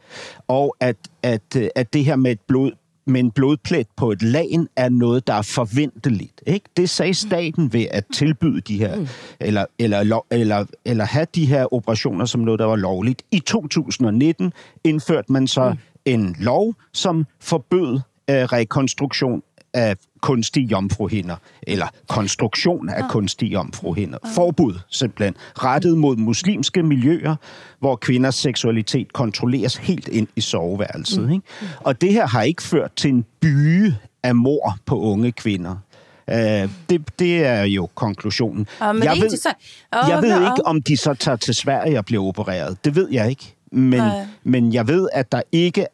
[0.48, 2.72] Og at, at, øh, at det her med et blod,
[3.06, 6.42] med en blodplet på et lagen er noget, der er forventeligt.
[6.48, 6.66] Ikke?
[6.78, 9.08] Det sagde staten ved at tilbyde de her, mm.
[9.40, 13.22] eller, eller, eller, eller have de her operationer som noget, der var lovligt.
[13.32, 15.78] I 2019 indførte man så mm.
[16.06, 24.18] en lov, som forbød øh, rekonstruktion af kunstige jomfruhinder, eller konstruktion af kunstige jomfruhinder.
[24.36, 27.36] Forbud simpelthen, rettet mod muslimske miljøer,
[27.80, 31.32] hvor kvinders seksualitet kontrolleres helt ind i soveværelset.
[31.32, 31.46] Ikke?
[31.80, 35.76] Og det her har ikke ført til en byge af mor på unge kvinder.
[36.28, 36.36] Uh,
[36.90, 38.68] det, det er jo konklusionen.
[38.82, 39.58] Ja, men jeg ved, intressant.
[39.94, 42.86] Ja, jeg ved ikke, om de så tager til Sverige og bliver opereret.
[42.86, 43.56] Det ved jeg ikke.
[43.72, 44.26] Men, Nej.
[44.44, 45.86] men jeg ved, at der ikke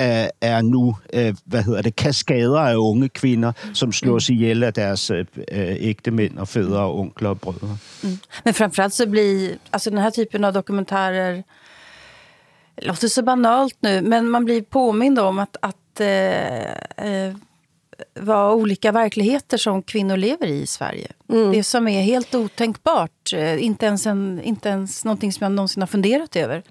[0.00, 4.74] er, er nu, øh, hvad hedder det, kaskader af unge kvinder, som slås ihjel af
[4.74, 7.76] deres øh, øh, ægte mænd og fædre og onkler og brødre.
[8.44, 11.42] Men framförallt så blir alltså den här typen av dokumentärer
[12.80, 16.70] det låter så banalt nu, men man blir påmind om att, att eh,
[17.06, 17.34] eh,
[18.14, 21.12] vad olika verkligheter som kvinnor lever i i Sverige.
[21.52, 25.86] Det som är helt otänkbart, inte ens, en, inte ens någonting som jag någonsin har
[25.86, 26.62] funderat över,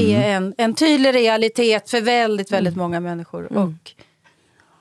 [0.00, 3.52] är en, en tydlig realitet för väldigt, väldigt många människor.
[3.52, 3.92] Och,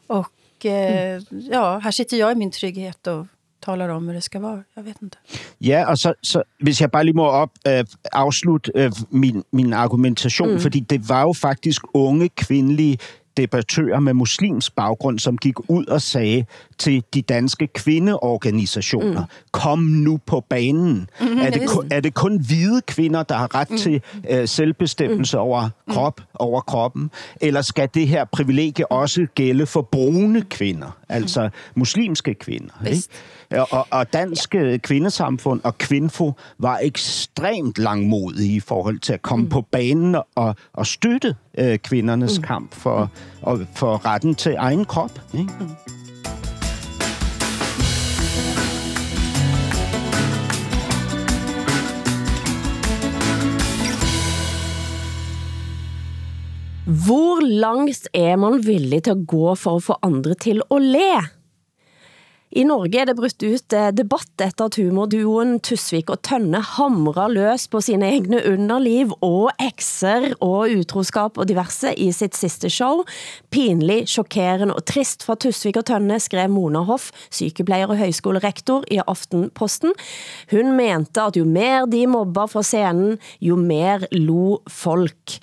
[0.08, 3.26] och eh, ja, här sitter jag i min trygghet och
[3.60, 4.64] talar om hur det ska vara.
[4.74, 5.18] Jag vet inte.
[5.60, 9.74] Ja, og så, så hvis jeg bare lige må op, øh, afslutte øh, min, min
[9.74, 10.60] argumentation, mm.
[10.60, 13.00] fordi det var jo faktisk unge kvindelige
[13.38, 16.46] debattører med muslims baggrund, som gik ud og sagde
[16.78, 19.28] til de danske kvindeorganisationer, mm.
[19.52, 21.10] kom nu på banen.
[21.22, 23.78] Mm, er, det kun, er det kun hvide kvinder, der har ret mm.
[23.78, 25.44] til øh, selvbestemmelse mm.
[25.44, 27.12] over krop, over kroppen?
[27.42, 32.74] Eller skal det her privilegie også gælde for brune kvinder, altså muslimske kvinder?
[32.88, 33.08] Ikke?
[33.72, 39.44] Og, og dansk øh, kvindesamfund og Kvinfo var ekstremt langmodige i forhold til at komme
[39.44, 39.50] mm.
[39.50, 42.44] på banen og, og støtte øh, kvindernes mm.
[42.44, 45.22] kamp for, og, for retten til egen krop.
[45.34, 45.54] Ikke?
[45.60, 45.70] Mm.
[56.84, 61.12] Hvor langt er man villig til at gå for at få andre til at le?
[62.60, 67.32] I Norge er det brudt ut eh, debatt efter at humorduoen Tusvik og Tønne hamrer
[67.32, 73.06] løs på sine egne underliv og ekser og utroskap og diverse i sitt sidste show.
[73.48, 79.00] Pinlig, chockerende og trist fra Tusvik og Tønne skrev Mona Hoff, sykepleier og højskolerektor i
[79.00, 79.96] Aftenposten.
[80.52, 85.40] Hun mente at jo mer de mobber fra scenen, jo mer lo folk.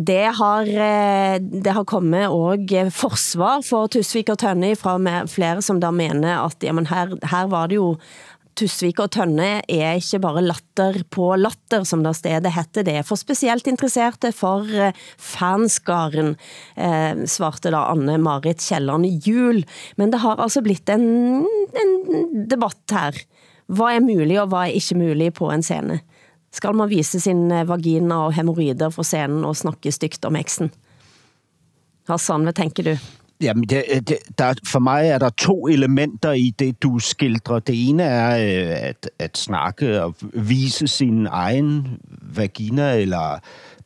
[0.00, 5.80] Det har, eh, det har kommet og forsvar for Tusvik og Tønne fra flere som
[5.80, 7.96] der mener at jamen her, her var det jo
[8.58, 12.84] Tusvik og Tønne er ikke bare latter på latter, som der stedet hette.
[12.84, 16.34] Det er for specielt interesserte for eh, fanskaren,
[16.76, 19.62] eh, svarte da Anne-Marit Kjelland Jul.
[19.96, 21.46] Men det har altså blitt en,
[21.80, 23.22] en debatt her.
[23.72, 26.02] Hvad er muligt og hvad er ikke muligt på en scene?
[26.52, 30.70] Skal man vise sin eh, vagina og hemorrider for scenen og snakke stygt om eksen?
[32.08, 32.96] Hassan, hvad tænker du?
[33.42, 37.58] Jamen, det, eh, det, der, for mig er der to elementer i det, du skildrer.
[37.58, 41.98] Det ene er øh, at, at snakke og vise sin egen
[42.36, 43.38] vagina eller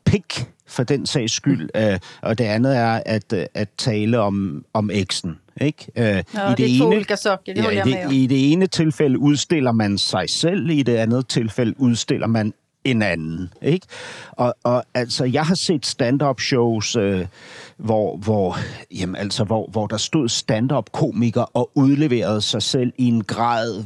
[0.04, 1.68] pik, for den sags skyld.
[1.74, 1.80] Mm.
[1.80, 5.38] Øh, og det andet er at, at tale om, om eksen.
[5.60, 5.86] Ikke?
[5.96, 8.66] Øh, ja, I det, det ene, olika saker, det ja, jeg med I det ene
[8.66, 12.52] tilfælde udstiller man sig selv, i det andet tilfælde udstiller man
[12.84, 13.52] en anden.
[13.62, 13.86] Ikke?
[14.32, 17.26] Og, og altså, jeg har set stand-up shows, øh,
[17.76, 18.56] hvor, hvor,
[18.94, 23.84] jamen, altså, hvor, hvor der stod stand-up komiker og udleverede sig selv i en grad,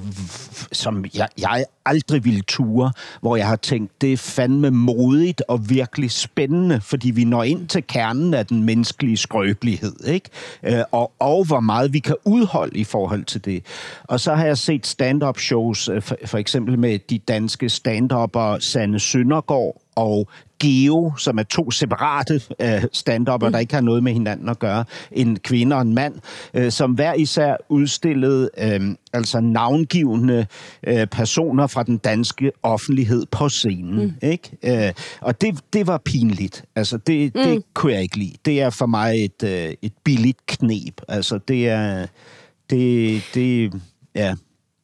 [0.73, 5.71] som jeg, jeg aldrig ville ture, hvor jeg har tænkt, det er fandme modigt og
[5.71, 10.31] virkelig spændende, fordi vi når ind til kernen af den menneskelige skrøbelighed, ikke?
[10.63, 13.65] Øh, og, og hvor meget vi kan udholde i forhold til det.
[14.05, 18.59] Og så har jeg set stand-up shows, øh, for, for eksempel med de danske stand-upper
[18.59, 23.53] Sanne Søndergaard og Geo, som er to separate øh, stand mm.
[23.53, 26.15] der ikke har noget med hinanden at gøre, en kvinde og en mand,
[26.55, 28.81] øh, som hver især udstillede øh,
[29.13, 30.47] altså navngivende
[30.87, 34.05] øh, personer fra den danske offentlighed på scenen.
[34.05, 34.13] Mm.
[34.23, 34.87] Ikke?
[34.87, 36.65] Øh, og det, det var pinligt.
[36.77, 37.43] Altså, det, mm.
[37.43, 38.35] det kunne jeg ikke lide.
[38.45, 41.01] Det er for mig et, øh, et billigt knep.
[41.09, 42.07] Altså, det er...
[42.71, 43.73] Det, det,
[44.15, 44.35] ja,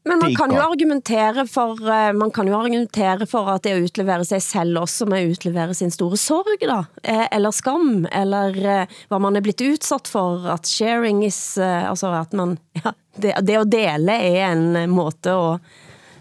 [0.06, 3.88] men man kan jo argumentere for, uh, man kan jo argumentere for at det at
[3.88, 8.54] utlevere sig selv også med at utlevere sin store sorg da, uh, eller skam, eller
[8.54, 13.34] uh, hvad man er blitt utsatt for, at sharing is, altså at man, ja, det,
[13.42, 15.74] det at dele er en måte at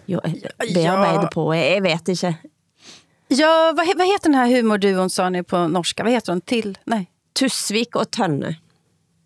[0.10, 0.21] jo,
[0.74, 1.32] bearbejde ja.
[1.34, 2.36] på, jeg, vet ikke.
[3.28, 6.04] Ja, vad, vad heter den här humorduon sa ni på norska?
[6.04, 6.78] Vad heter den till?
[6.86, 7.10] Nej.
[7.34, 8.56] Tusvik och Tönne.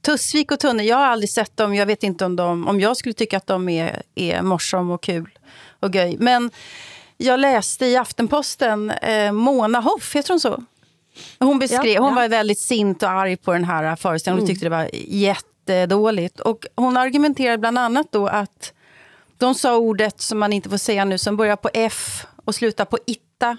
[0.01, 1.75] Tussvik och Tunne, jag har aldrig sett dem.
[1.75, 5.03] Jag vet inte om, de, om jag skulle tycka att de är, är morsom och
[5.03, 5.29] kul
[5.79, 6.17] och göj.
[6.19, 6.51] Men
[7.17, 10.63] jag läste i Aftenposten, eh, Mona Hoff, heter hon så?
[11.39, 12.15] Hon beskrev, ja, hon ja.
[12.15, 14.41] var väldigt sint och arg på den här föreställningen.
[14.41, 14.55] Hon mm.
[14.55, 16.39] tyckte det var jättedåligt.
[16.39, 18.73] Och hon argumenterade bland annat då att
[19.37, 22.85] de sa ordet som man inte får säga nu, som börjar på F och slutar
[22.85, 23.57] på itta.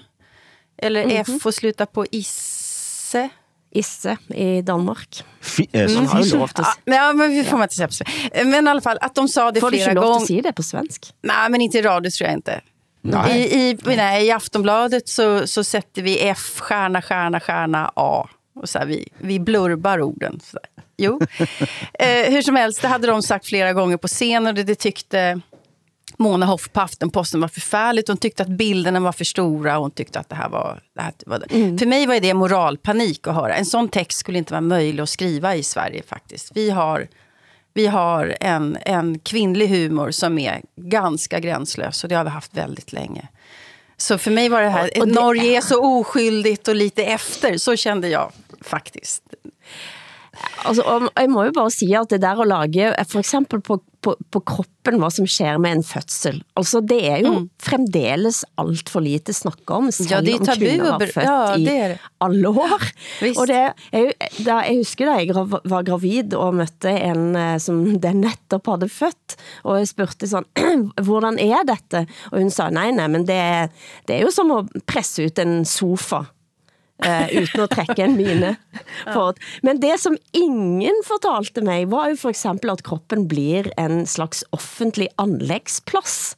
[0.79, 1.37] Eller mm -hmm.
[1.37, 3.29] F och slutar på isse.
[3.71, 5.25] Isse i Danmark.
[5.41, 6.07] Alltså, mm.
[6.07, 6.79] har lov att...
[6.85, 9.51] Ja, men vi får man inte säga på Men i alla fall, att de sa
[9.51, 10.01] det får flera gånger.
[10.01, 11.15] Får du inte lov att säga det på svensk?
[11.23, 12.61] Nej, men inte i radio tror jag inte.
[13.03, 13.41] Nej.
[13.41, 18.29] I, i, nej, I Aftonbladet så, så sätter vi F, stjärna, stjärna, stjärna, A.
[18.55, 20.41] Och så här, vi, vi blurbar orden.
[20.43, 20.59] Så
[20.97, 21.21] Jo.
[21.99, 24.75] eh, hur som helst, det hade de sagt flera gånger på scen och det, det
[24.75, 25.41] tyckte
[26.21, 28.09] Mona Hoff på Aftenposten var förfärligt.
[28.09, 29.77] Hon tyckte att bilderna var för stora.
[29.77, 30.81] Hon tyckte att det här var...
[30.95, 31.79] Det här var mm.
[31.79, 33.55] För mig var det moralpanik att höra.
[33.55, 36.51] En sån text skulle inte vara möjlig att skriva i Sverige faktiskt.
[36.55, 37.09] Vi har,
[37.75, 42.57] vi har en, en kvinnlig humor som är ganska gränslös och det har vi haft
[42.57, 43.29] väldigt länge.
[43.97, 47.05] Så för mig var det här, och, och det, Norge är så oskyldigt och lite
[47.05, 49.23] efter, så kände jag faktiskt.
[50.65, 53.81] Altså, og jeg må jo bare sige, at det der at lage, for eksempel på,
[54.03, 57.49] på, på kroppen, hvad som sker med en fødsel, altså det er jo mm.
[57.63, 61.75] fremdeles alt for lite snakke om, selv ja, det om kvinder var født ja, det
[61.77, 61.99] er det.
[62.01, 62.87] i alle år.
[63.21, 63.41] Visst.
[63.41, 63.61] Og det,
[63.93, 64.15] jeg,
[64.47, 65.37] da, jeg husker da jeg
[65.75, 70.91] var gravid og mødte en eh, som den netop havde født, og jeg spurgte sådan,
[71.07, 72.07] hvordan er dette?
[72.33, 73.41] Og hun sa, nej, nej, men det,
[74.09, 76.25] det er jo som at presse ut en sofa
[77.05, 78.57] uh, uten at trække en mine.
[79.15, 79.35] For,
[79.67, 84.45] men det som ingen fortalte mig, var jo for eksempel at kroppen blir en slags
[84.53, 86.37] offentlig anlægsplads.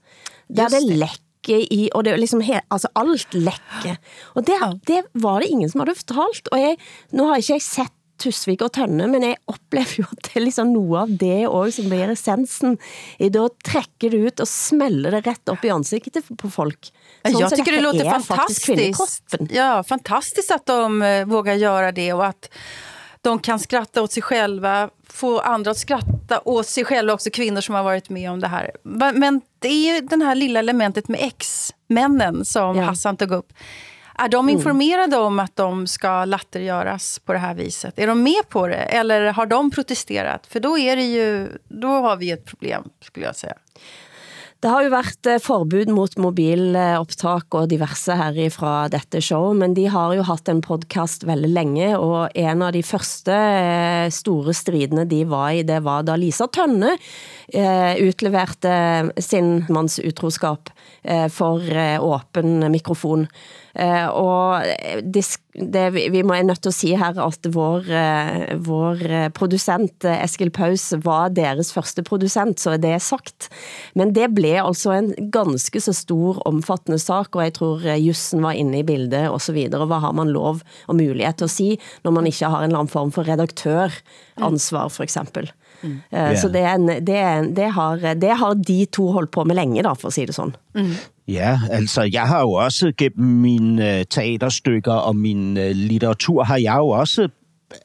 [0.53, 3.96] Der det lække i, og det er liksom he, altså alt lække.
[4.35, 6.48] Og det, det var det ingen som havde fortalt.
[6.53, 6.77] Og jeg,
[7.12, 10.44] nu har ikke jeg sett Tusvik og Tønne, men jeg oplever jo at det er
[10.46, 12.78] liksom noe av det også som blir essensen
[13.18, 16.92] i det å trekke det ut og smelle det rätt upp i ansiktet på folk.
[17.22, 19.35] jag som tycker det låter fantastiskt.
[19.50, 22.50] Ja, fantastiskt att de eh, vågar göra det och att
[23.22, 27.61] de kan skratta åt sig själva, få andra att skratta åt sig själva, också kvinnor
[27.61, 28.70] som har varit med om det här.
[29.14, 32.82] Men det är ju den här lilla elementet med ex-männen som Ja.
[32.82, 33.52] Hassan tog upp.
[34.22, 37.98] Är de informerade om att de ska lattergöras på det här viset?
[37.98, 38.74] Är de med på det?
[38.74, 40.46] Eller har de protesterat?
[40.46, 43.54] För då är det ju, då har vi ett problem, skulle jag säga.
[44.62, 49.74] Det har jo været eh, forbud mot mobilopptak og diverse her fra dette show, men
[49.74, 54.54] de har jo haft en podcast veldig længe, og en av de første eh, store
[54.54, 60.70] stridene de var i, det var da Lisa Tønne eh, utleverte sin mands utroskap
[61.35, 61.66] for
[61.98, 63.26] åben mikrofon.
[63.72, 64.64] Eh, og
[65.14, 65.24] det,
[65.56, 69.28] det, vi vi må er nødt til at sige her, at vår, eh, vår eh,
[69.32, 73.48] producent eh, Eskil Paus var deres første producent, så er det sagt.
[73.94, 78.42] Men det blev altså en ganske så stor, omfattende sak, og jeg tror eh, Jussen
[78.42, 79.87] var inne i bildet og så videre.
[79.87, 82.78] Hvad har man lov og mulighed til at sige, når man ikke har en eller
[82.78, 85.50] anden form for redaktøransvar, for eksempel.
[85.82, 86.00] Mm.
[86.12, 89.44] Så det, er en, det, er en, det, har, det har de to holdt på
[89.44, 90.54] med længe, da, for at sige det sådan.
[91.28, 96.56] Ja, altså jeg har jo også gennem mine øh, teaterstykker og min øh, litteratur, har
[96.56, 97.28] jeg jo også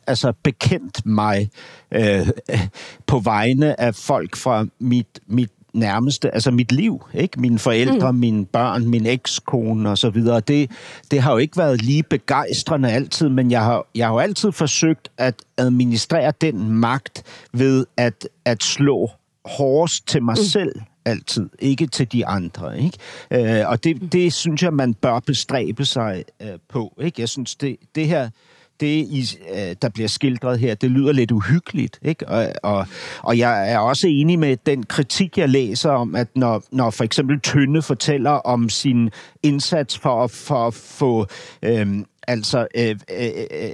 [0.08, 1.50] altså bekendt mig
[1.92, 2.28] øh,
[3.08, 7.42] på vegne af folk fra mit, mit nærmeste, altså mit liv, ikke?
[7.42, 8.18] Mine forældre, mm.
[8.18, 10.40] mine børn, min ekskone og så videre.
[10.40, 10.72] Det,
[11.12, 14.52] det har jo ikke været lige begejstrende altid, men jeg har, jeg har jo altid
[14.52, 17.24] forsøgt at administrere den magt
[17.54, 19.10] ved at, at slå
[19.46, 20.44] hårdest til mig mm.
[20.44, 20.72] selv
[21.08, 22.80] altid, ikke til de andre.
[22.82, 23.60] Ikke?
[23.60, 26.94] Øh, og det, det synes jeg, man bør bestræbe sig øh, på.
[27.02, 27.22] Ikke?
[27.22, 28.30] Jeg synes, det, det her,
[28.80, 32.00] det, I, øh, der bliver skildret her, det lyder lidt uhyggeligt.
[32.02, 32.28] Ikke?
[32.28, 32.88] Og, og,
[33.24, 37.04] og jeg er også enig med den kritik, jeg læser om, at når, når for
[37.04, 39.10] eksempel Tønne fortæller om sin
[39.44, 41.26] indsats for, at- for at få...
[41.64, 41.88] Øh,
[42.28, 43.70] altså øh, øh, øh,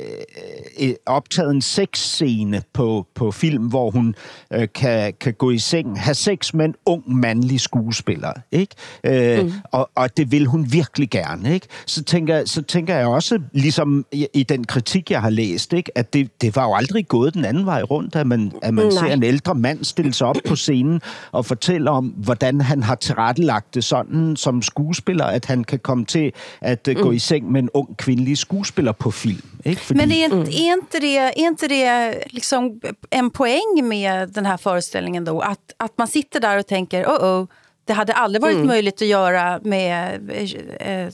[0.80, 4.16] øh, optaget en sexscene på, på film, hvor hun
[4.54, 8.76] øh, kan, kan gå i seng, have sex med en ung mandlig skuespiller, ikke?
[9.04, 9.52] Øh, mm.
[9.72, 11.68] og, og det vil hun virkelig gerne, ikke?
[11.86, 15.98] Så tænker, så tænker jeg også, ligesom i, i den kritik, jeg har læst, ikke?
[15.98, 18.86] at det, det var jo aldrig gået den anden vej rundt, at man, at man
[18.86, 18.92] Nej.
[18.92, 22.96] ser en ældre mand stille sig op på scenen og fortælle om, hvordan han har
[22.96, 27.52] tilrettelagt det sådan som skuespiller, at han kan komme til at uh, gå i seng
[27.52, 29.41] med en ung kvindelig skuespiller på film.
[29.63, 29.82] Ikke?
[29.82, 34.45] Fordi, Men är, inte- är, inte det, är inte det liksom en poäng med den
[34.45, 35.41] här föreställningen då?
[35.41, 37.47] Att, att man sitter där och tänker, oh oh,
[37.86, 41.10] det hade aldrig varit möjligt att göra med eh, eh,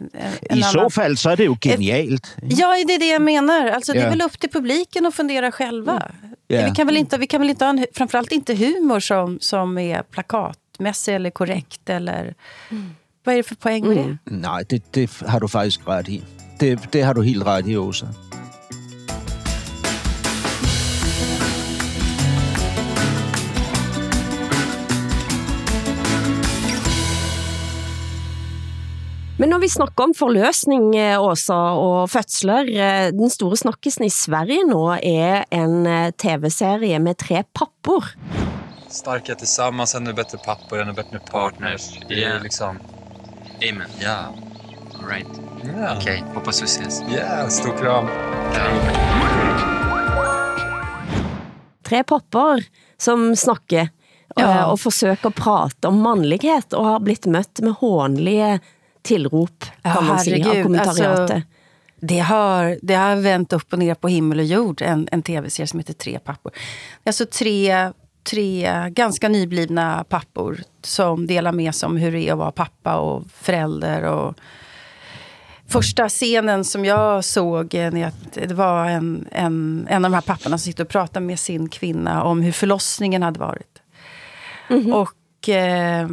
[0.50, 0.92] en I så annan...
[0.92, 2.36] fald, så er det jo genialt.
[2.42, 3.68] Ja, det är det jag menar.
[3.68, 4.10] Alltså, Det är Ja.
[4.10, 6.12] väl upp till publiken att fundera själva.
[6.48, 6.66] Ja.
[6.66, 9.78] Vi, kan väl inte, vi kan väl inte ha en, framförallt inte humor som, som
[9.78, 11.90] är plakatmässig eller korrekt.
[11.90, 12.36] Eller,
[13.24, 14.18] Vad är det för poäng med det?
[14.24, 16.22] Nej, det, det har du faktisk ret i.
[16.60, 18.08] Det, det har du helt ret i, Åsa.
[29.40, 30.90] Men når vi snakker om forløsning,
[31.24, 37.16] Åsa, og fødsler, eh, den store snakkisen i Sverige nå er en eh, tv-serie med
[37.24, 38.04] tre pappor.
[38.90, 42.00] Starka tillsammans, ännu bättre pappor, ännu bättre partners.
[42.08, 42.44] Det är Yeah.
[42.44, 42.80] liksom...
[43.70, 43.88] Amen.
[44.00, 44.34] Ja.
[45.08, 45.42] Right.
[45.64, 45.98] Ja.
[45.98, 47.02] Okej, hoppas vi ses.
[47.10, 48.08] Ja, stor kram.
[51.84, 52.64] Tre papper
[52.98, 53.90] som snakker
[54.36, 54.50] Ja.
[54.60, 58.60] eh, og forsøker at prate om mannlighet, og har blitt mødt med hånlige
[59.04, 61.20] tilrop, Ja, kan man sige, av herregud, kommentariatet.
[61.32, 61.42] alltså,
[62.02, 65.68] Det har, det har vänt upp och ner på himmel och jord, en, en tv-serie
[65.68, 66.52] som heter Tre pappor.
[67.06, 67.92] Alltså tre,
[68.24, 72.96] tre ganska nyblivna pappor som delar med sig om hur det är att vara pappa
[72.96, 74.04] och förälder.
[74.04, 74.36] Och
[75.70, 78.12] första scenen som jag såg, när jag,
[78.48, 81.70] det var en, en, en av de här papporna som sitter och pratar med sin
[81.70, 83.82] kvinna om hur förlossningen hade varit.
[84.94, 86.10] Och eh,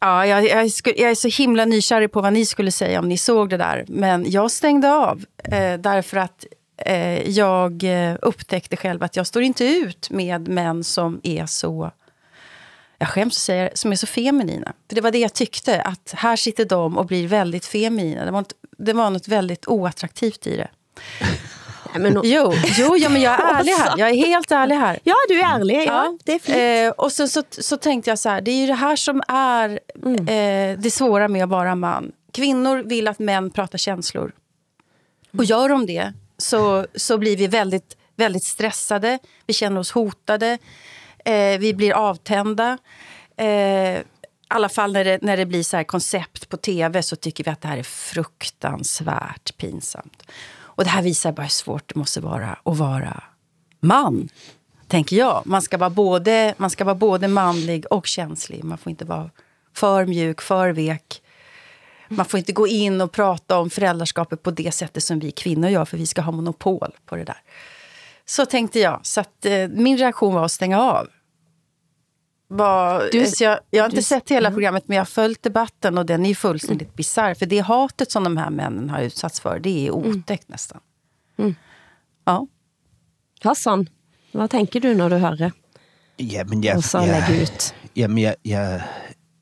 [0.00, 3.08] Ja, jag, jag, skulle, jag är så himla nykärrig på vad ni skulle säga om
[3.08, 3.84] ni såg det där.
[3.88, 9.42] Men jag stängde av eh, därför att eh, jag eh, upptäckte själv att jag står
[9.42, 11.90] inte ut med män som är så,
[12.98, 14.72] jag skäms att säga det, som är så feminina.
[14.88, 18.24] För det var det jag tyckte, att här sitter de och blir väldigt feminina.
[18.24, 20.68] Det var något, det var något väldigt oattraktivt i det.
[21.92, 23.98] Ja, men, Jo, jo ja, men jag är ärlig här.
[23.98, 24.98] Jag är helt ärlig här.
[25.04, 26.56] ja, du er ærlig, ja, det er fint.
[26.98, 29.22] Eh, och så, så, så tänkte jag så här, det är ju det här som
[29.28, 32.12] är eh, det svåra med att vara man.
[32.32, 34.32] Kvinnor vill att män pratar känslor.
[35.38, 40.58] Och gör de det så, så blir vi väldigt väldigt stressade, vi känner oss hotade,
[41.28, 42.78] eh, vi blir avtända.
[43.36, 44.04] Eh, i
[44.48, 47.50] alla fall när det, när det blir så här koncept på tv så tycker vi
[47.50, 50.22] att det här är fruktansvärt pinsamt.
[50.60, 53.22] Och det här visar bara hur svårt det måste vara att vara
[53.80, 54.28] man,
[54.86, 55.42] tänker jag.
[55.44, 58.64] Man ska vara både, man ska vara både manlig och känslig.
[58.64, 59.30] Man får inte vara
[59.74, 61.22] för mjuk, för vek.
[62.08, 65.70] Man får inte gå in och prata om föräldraskapet på det sättet som vi kvinnor
[65.70, 67.42] gör, för vi ska ha monopol på det där.
[68.26, 69.00] Så tänkte jag.
[69.02, 71.08] Så att, eh, min reaktion var att stänga av.
[72.50, 75.42] Var, Du- så jag, jag har inte du- sett hela programmet, men jag har följt
[75.42, 77.34] debatten och den är ju fullständigt bisarr.
[77.34, 80.80] För det hatet som de här männen har utsatts för, det är otäckt nästan.
[82.24, 82.46] Ja.
[83.40, 83.88] Hassan,
[84.32, 85.50] hvad tænker du, når du hører
[86.18, 87.74] Jamen, jeg, Åsa jeg, lægge ut?
[87.96, 88.82] Jamen, jeg, jeg,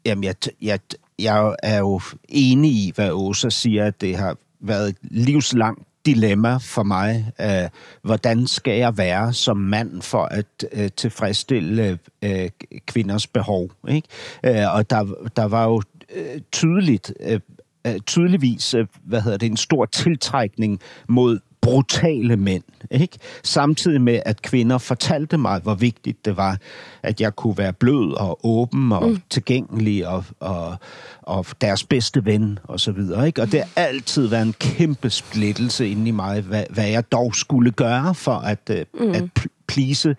[0.04, 0.80] jamen jeg, jeg,
[1.18, 6.56] jeg er jo enig i, hvad Åsa siger, at det har været et livslangt dilemma
[6.56, 7.32] for mig.
[7.40, 7.68] Øh,
[8.02, 12.50] hvordan skal jeg være som mand for at øh, tilfredsstille øh,
[12.86, 13.70] kvinders behov?
[13.88, 14.08] Ikke?
[14.44, 15.04] Øh, og der,
[15.36, 15.82] der var jo
[16.14, 17.40] øh, tydeligt, øh,
[17.86, 22.62] øh tydeligvis, øh, hvad hedder det, en stor tiltrækning mod brutale mænd.
[22.90, 23.18] Ikke?
[23.44, 26.58] Samtidig med, at kvinder fortalte mig, hvor vigtigt det var,
[27.02, 29.18] at jeg kunne være blød og åben og mm.
[29.30, 30.76] tilgængelig og, og,
[31.22, 33.26] og deres bedste ven og så videre.
[33.26, 33.42] Ikke?
[33.42, 37.34] Og det har altid været en kæmpe splittelse inde i mig, hvad, hvad jeg dog
[37.34, 39.10] skulle gøre for at, øh, mm.
[39.10, 40.16] at pl- please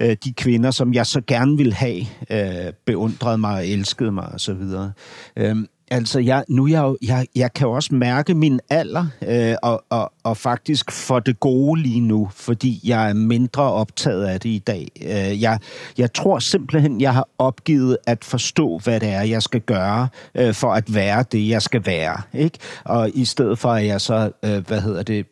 [0.00, 2.00] øh, de kvinder, som jeg så gerne ville have,
[2.30, 4.92] øh, beundrede mig og elskede mig og så videre.
[5.36, 9.84] Øhm, altså, jeg, nu jeg, jeg, jeg kan jo også mærke min alder, øh, og,
[9.90, 14.48] og, og faktisk for det gode lige nu, fordi jeg er mindre optaget af det
[14.48, 14.88] i dag.
[15.02, 15.58] Øh, jeg,
[15.98, 20.54] jeg tror simpelthen, jeg har opgivet at forstå, hvad det er, jeg skal gøre, øh,
[20.54, 22.22] for at være det, jeg skal være.
[22.32, 22.58] Ikke?
[22.84, 25.26] Og i stedet for, at jeg så, øh, hvad hedder det,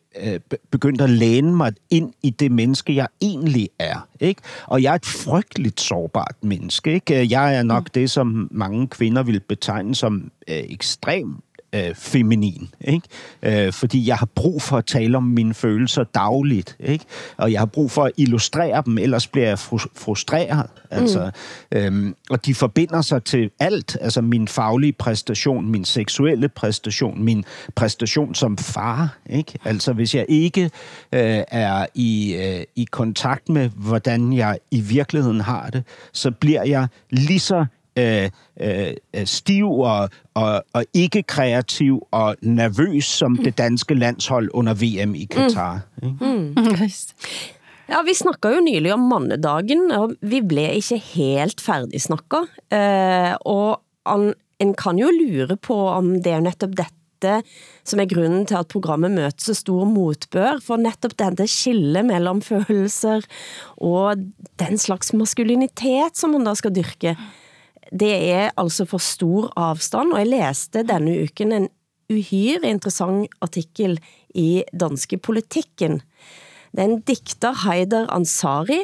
[0.49, 4.07] be- begyndt at læne mig ind i det menneske, jeg egentlig er.
[4.19, 4.41] Ikke?
[4.67, 6.93] Og jeg er et frygteligt sårbart menneske.
[6.93, 7.31] Ikke?
[7.31, 11.35] Jeg er nok det, som mange kvinder vil betegne som øh, ekstrem
[11.73, 13.07] øh, feminin, ikke?
[13.43, 17.05] Øh, fordi jeg har brug for at tale om mine følelser dagligt, ikke?
[17.37, 20.65] Og jeg har brug for at illustrere dem, ellers bliver jeg fru- frustreret.
[20.91, 21.31] Altså,
[21.71, 27.45] øhm, og de forbinder sig til alt, altså min faglige præstation, min seksuelle præstation, min
[27.75, 29.59] præstation som far, ikke?
[29.65, 30.63] Altså, hvis jeg ikke
[31.11, 36.63] øh, er i, øh, i kontakt med, hvordan jeg i virkeligheden har det, så bliver
[36.63, 37.65] jeg lige så
[37.95, 38.29] øh,
[38.59, 44.73] øh, øh, stiv og, og, og ikke kreativ og nervøs som det danske landshold under
[44.73, 45.81] VM i Katar.
[46.01, 46.55] Mm.
[47.91, 52.47] Ja, vi snakket jo nylig om mannedagen, og vi blev ikke helt færdigsnakket.
[52.71, 54.31] Eh, og an,
[54.63, 57.35] en kan jo lure på om det er netop dette,
[57.83, 62.41] som er grunden til at programmet møter så stor motbør, for netop dette skille mellem
[62.41, 63.27] følelser
[63.77, 64.23] og
[64.63, 67.17] den slags maskulinitet, som man da skal dyrke,
[67.93, 71.69] det er altså for stor afstand, og jeg læste denne uken en
[72.11, 73.99] uhyre interessant artikel
[74.35, 76.01] i danske politikken.
[76.73, 78.81] Det er en dikter, Haider Ansari,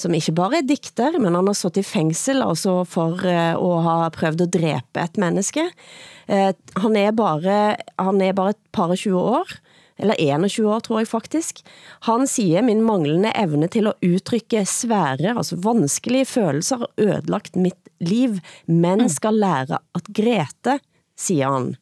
[0.00, 3.80] som ikke bare er dikter, men han har stået i fængsel altså for eh, å
[3.84, 5.66] ha prøvet at dræbe et menneske.
[6.28, 7.58] Øh, han, er bare,
[8.00, 9.52] han er bare et par 20 år,
[10.00, 11.60] eller 21 år tror jeg faktisk.
[12.08, 17.89] Han siger, min manglende evne til at udtrykke svære, altså vanskelige følelser har ødelagt mit
[18.00, 20.80] liv, men skal lære at græte,
[21.16, 21.76] siger han.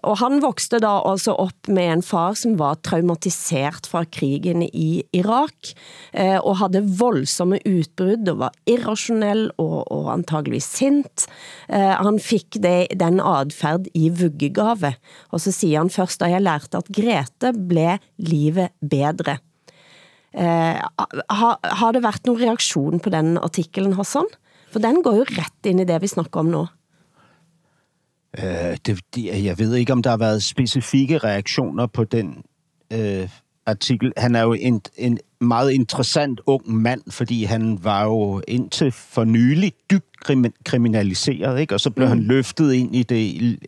[0.00, 5.02] Og han voksede da altså op med en far, som var traumatiseret fra krigen i
[5.12, 5.74] Irak,
[6.16, 11.26] eh, og havde voldsomme utbrud, og var irrationell og, og antageligvis sint.
[11.68, 14.94] Eh, han fik det, den adfærd i vuggegave,
[15.30, 19.38] og så siger han først, da jeg lærte at Grete, blev livet bedre.
[20.32, 20.80] Eh,
[21.30, 24.26] har, har det været nogen reaktion på den artiklen, Hassan?
[24.72, 26.66] For den går jo ret ind i det, vi snakker om nu.
[28.38, 32.44] Øh, det, det, jeg ved ikke, om der har været specifikke reaktioner på den
[32.92, 33.28] øh,
[33.66, 34.12] artikel.
[34.16, 39.24] Han er jo en, en meget interessant ung mand, fordi han var jo indtil for
[39.24, 41.74] nylig dybt krimi- kriminaliseret, ikke?
[41.74, 42.08] og så blev mm.
[42.08, 43.18] han løftet ind i det,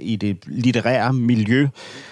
[0.01, 1.69] i det litterære miljø,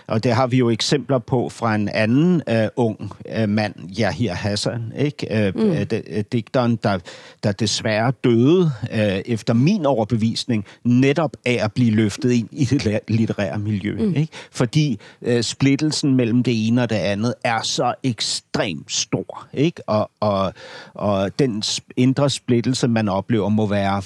[0.07, 4.35] og det har vi jo eksempler på fra en anden øh, ung øh, mand, Yahya
[4.35, 5.47] Hassan, ikke?
[5.47, 5.71] Øh, Mm.
[5.71, 6.99] øh, de- øh, digteren, der,
[7.43, 13.01] der desværre døde øh, efter min overbevisning, netop af at blive løftet ind i det
[13.09, 13.95] litterære miljø.
[13.99, 14.15] Mm.
[14.17, 14.33] Ikke?
[14.53, 19.49] Fordi øh, splittelsen mellem det ene og det andet er så ekstremt ekstremt stor.
[19.53, 19.83] ikke?
[19.87, 20.55] Og, og,
[20.95, 21.63] og den
[21.97, 24.03] indre splittelse, man oplever, må være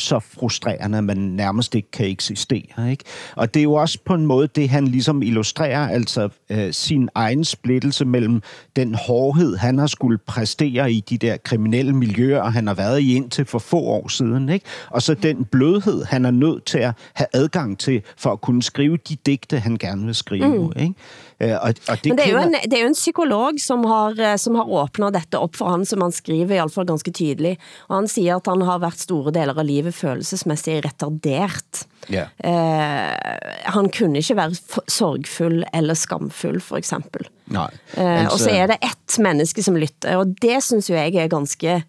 [0.00, 2.90] så frustrerende, at man nærmest ikke kan eksistere.
[2.90, 3.04] Ikke?
[3.36, 7.08] Og det er jo også på en måde det, han ligesom illustrerer, altså øh, sin
[7.14, 8.42] egen splittelse mellem
[8.76, 13.14] den hårdhed, han har skulle præstere i de der kriminelle miljøer, han har været i
[13.16, 14.66] indtil for få år siden, ikke?
[14.90, 18.62] og så den blødhed, han er nødt til at have adgang til, for at kunne
[18.62, 20.58] skrive de digte, han gerne vil skrive.
[20.58, 20.72] Mm.
[20.76, 20.94] Ikke?
[21.42, 23.82] Øh, og, og det, Men det er, jo en, det er jo en psykolog, som
[23.84, 26.86] har, eh, som har åbnet dette op for han, som han skriver i hvert fall
[26.86, 27.58] ganske tydelig.
[27.88, 31.86] Og han siger, at han har været store deler av livet følelsesmæssigt retardert.
[32.12, 32.28] Ja.
[32.38, 37.26] Eh, han kunne ikke være sorgfull eller skamfull, for eksempel.
[37.50, 37.70] Nej.
[37.96, 41.32] Eh, og så er det ett menneske som lytter, og det synes jo jeg er
[41.32, 41.82] ganske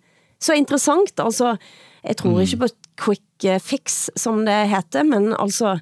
[0.44, 1.20] så interessant.
[1.20, 1.56] Altså,
[2.04, 5.78] jeg tror ikke på quick eh, fix, som det heter, men altså,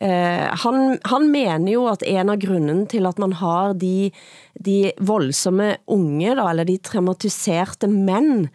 [0.00, 4.10] eh, han, han mener jo at en av grunden til at man har de,
[4.54, 8.48] de voldsomme unge, da, eller de traumatiserede mænd,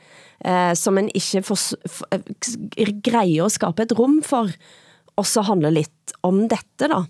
[0.46, 4.50] eh, som man ikke får, s- f- eh, greier at skabe et rum for,
[5.18, 7.04] også handler lidt om dette da.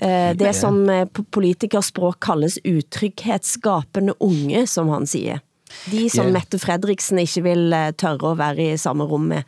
[0.00, 2.58] Eh, det som eh, på politikerspråk kaldes
[3.24, 5.38] utryghedsskapende unge, som han siger.
[5.90, 6.32] De som Ja.
[6.32, 9.42] Mette Fredriksen ikke vil eh, tørre at være i samme rum med,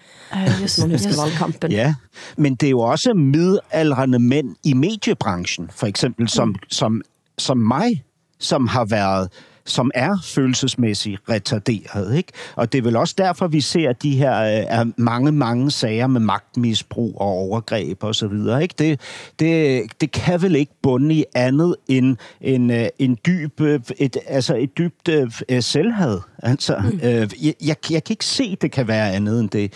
[0.61, 1.73] hvis man husker valgkampen.
[1.73, 1.95] Ja,
[2.37, 7.03] men det er jo også midaldrende mænd i mediebranchen, for eksempel som, som,
[7.39, 8.05] som mig,
[8.39, 9.29] som har været
[9.65, 12.17] som er følelsesmæssigt retarderet.
[12.17, 12.33] Ikke?
[12.57, 16.07] Og det er vel også derfor, vi ser de her øh, er mange, mange sager
[16.07, 18.63] med magtmisbrug og overgreb og så videre.
[18.63, 18.75] Ikke?
[18.79, 19.01] Det,
[19.39, 24.17] det, det kan vel ikke bunde i andet end en, øh, en dyb, øh, et,
[24.27, 26.21] altså et dybt øh, selvhad.
[26.43, 27.01] Altså, mm.
[27.03, 29.73] øh, jeg, jeg, jeg kan ikke se, det kan være andet end det.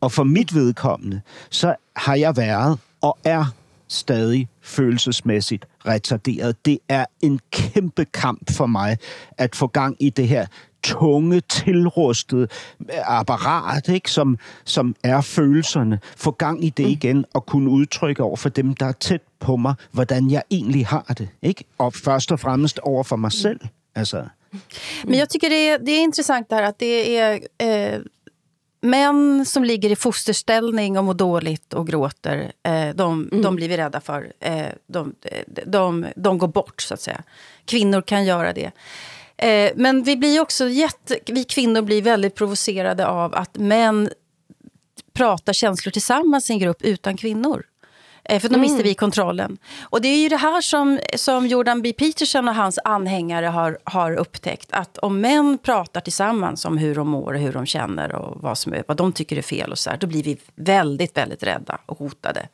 [0.00, 1.20] Og for mit vedkommende,
[1.50, 3.44] så har jeg været og er
[3.88, 6.64] stadig følelsesmæssigt retarderet.
[6.64, 8.96] Det er en kæmpe kamp for mig
[9.38, 10.46] at få gang i det her
[10.82, 12.48] tunge, tilrustede
[13.04, 14.10] apparat, ikke?
[14.10, 16.00] Som, som er følelserne.
[16.16, 19.56] Få gang i det igen og kunne udtrykke over for dem, der er tæt på
[19.56, 21.28] mig, hvordan jeg egentlig har det.
[21.42, 21.64] Ikke?
[21.78, 23.60] Og først og fremmest over for mig selv.
[23.94, 24.24] Altså,
[25.04, 28.00] Men jag tycker det är, det är intressant det här att det är eh,
[28.84, 32.52] män som ligger i fosterställning och mår dåligt och gråter.
[32.62, 34.32] Eh, de, de blir vi rädda för.
[34.40, 35.14] Eh, de,
[35.46, 37.22] de, de, de går bort, så att säga.
[37.64, 38.70] Kvinnor kan göra det.
[39.36, 44.10] Eh, men vi, blir också jätte, vi kvinnor blir väldigt provocerade av att män
[45.12, 47.64] pratar känslor tillsammans i en grupp utan kvinnor.
[48.24, 49.58] Eh, För då mister vi kontrollen.
[49.82, 51.92] Och det är ju det här som, som Jordan B.
[51.92, 54.68] Peterson och hans anhängare har, har upptäckt.
[54.72, 58.58] Att om män pratar tillsammans om hur de mår och hur de känner och vad,
[58.58, 61.42] som är, vad de tycker är fel och så här, då blir vi väldigt, väldigt
[61.42, 62.48] rädda och hotade.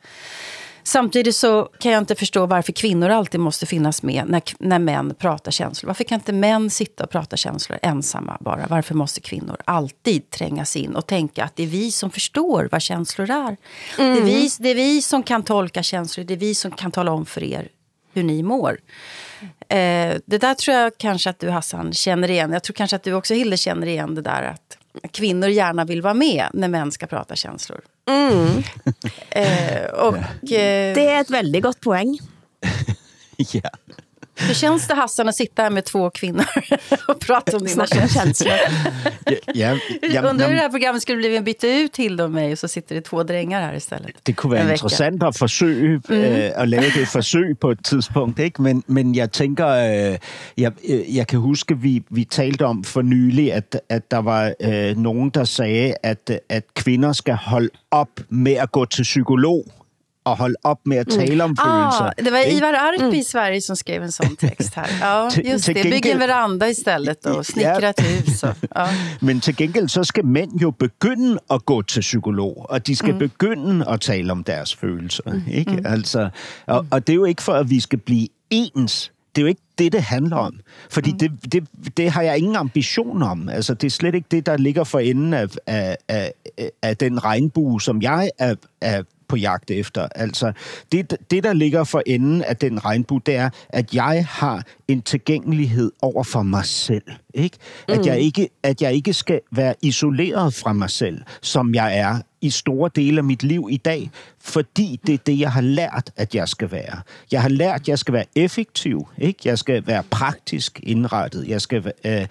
[0.83, 5.15] Samtidigt så kan jag inte förstå varför kvinnor alltid måste finnas med när, när män
[5.19, 5.87] pratar känslor.
[5.87, 8.67] Varför kan inte män sitta och prata känslor ensamma bara?
[8.69, 12.81] Varför måste kvinnor alltid trängas in och tänka att det är vi som förstår vad
[12.81, 13.57] känslor är?
[13.97, 16.91] Det, är vi, det är vi som kan tolka känslor, det är vi som kan
[16.91, 17.67] tala om för er
[18.13, 18.77] hur ni mår.
[19.67, 22.51] Eh, det där tror jag kanske att du Hassan känner igen.
[22.51, 24.77] Jag tror kanske att du också Hilde känner igen det där att
[25.11, 27.81] kvinnor gärna vill vara med när män ska prata känslor.
[28.11, 28.63] Mm.
[29.31, 30.93] Eh, och, ja.
[30.95, 32.17] Det er et veldig godt poeng.
[33.55, 33.71] ja
[34.47, 36.45] hur känns det Hassan att sitta här med två kvinnor
[37.07, 38.53] och prata om dina känslor?
[39.53, 42.51] Ja, ja, Undrar hur det här programmet skulle bli om bytte ut Hilde och mig
[42.51, 44.15] och så sitter det två drängar här istället.
[44.23, 46.15] det kunne være interessant at forsøge mm.
[46.15, 48.61] øh, at lave det forsøg på et tidspunkt, ikke?
[48.61, 50.17] Men, men jeg tænker, øh,
[50.57, 54.53] jeg, øh, jeg kan huske, vi, vi talte om for nylig, at, at der var
[54.61, 59.65] øh, nogen, der sagde, at, at kvinder skal holde op med at gå til psykolog
[60.25, 62.03] og holde op med at tale om følelser.
[62.03, 62.39] Ah, det var?
[62.57, 64.87] Ivar Arpi i Sverige som skrev en sån text här.
[65.01, 65.83] Ja, Till- just till det.
[65.83, 68.43] Bygg en veranda istället och snickra ett hus.
[68.43, 68.87] Och, ja.
[69.21, 73.13] Men til gengæld, så skal mænd jo begynde at gå til psykolog, og de skal
[73.13, 73.19] mm.
[73.19, 75.23] begynde at tale om deres følelser.
[75.31, 75.43] Mm.
[75.47, 75.71] Ikke?
[75.71, 75.85] Mm.
[75.85, 76.29] Altså,
[76.67, 79.11] og, og det er jo ikke for, at vi skal blive ens.
[79.35, 80.53] Det er jo ikke det, det handler om.
[80.89, 81.17] Fordi mm.
[81.17, 81.67] det, det,
[81.97, 83.49] det har jeg ingen ambition om.
[83.49, 86.31] Altså, det er slet ikke det, der ligger for enden af, af, af,
[86.81, 90.07] af den regnbue, som jeg er, er på jagt efter.
[90.15, 90.51] Altså,
[90.91, 95.01] det, det, der ligger for enden af den regnbue, det er, at jeg har en
[95.01, 97.03] tilgængelighed over for mig selv.
[97.33, 97.57] Ikke?
[97.87, 98.05] At, Mm.
[98.05, 102.49] jeg ikke, at jeg ikke skal være isoleret fra mig selv, som jeg er i
[102.49, 106.35] store dele af mit liv i dag, fordi det er det, jeg har lært, at
[106.35, 107.01] jeg skal være.
[107.31, 109.39] Jeg har lært, at jeg skal være effektiv, ikke?
[109.45, 111.47] Jeg skal være praktisk indrettet.
[111.47, 112.27] Jeg skal øh,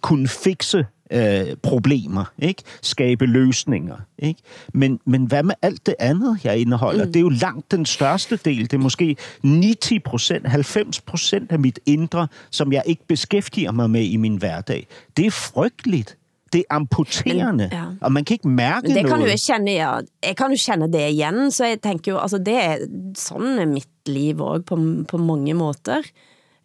[0.00, 2.62] kunne fikse øh, problemer, ikke?
[2.82, 4.40] Skabe løsninger, ikke?
[4.74, 7.04] Men, men hvad med alt det andet, jeg indeholder?
[7.04, 7.12] Mm.
[7.12, 8.62] Det er jo langt den største del.
[8.62, 13.90] Det er måske 90 procent, 90 procent af mit indre, som jeg ikke beskæftiger mig
[13.90, 14.86] med i min hverdag.
[15.16, 16.16] Det er frygteligt.
[16.52, 17.84] Det er amputerende, Men, ja.
[18.00, 19.22] og man kan ikke mærke Men det kan noget.
[19.22, 20.00] jo jeg kjenne, ja.
[20.26, 22.76] Jeg kan jo kjenne det igen, så jeg tænker jo, altså det er,
[23.16, 26.02] sådan er mit liv også på, på mange måter.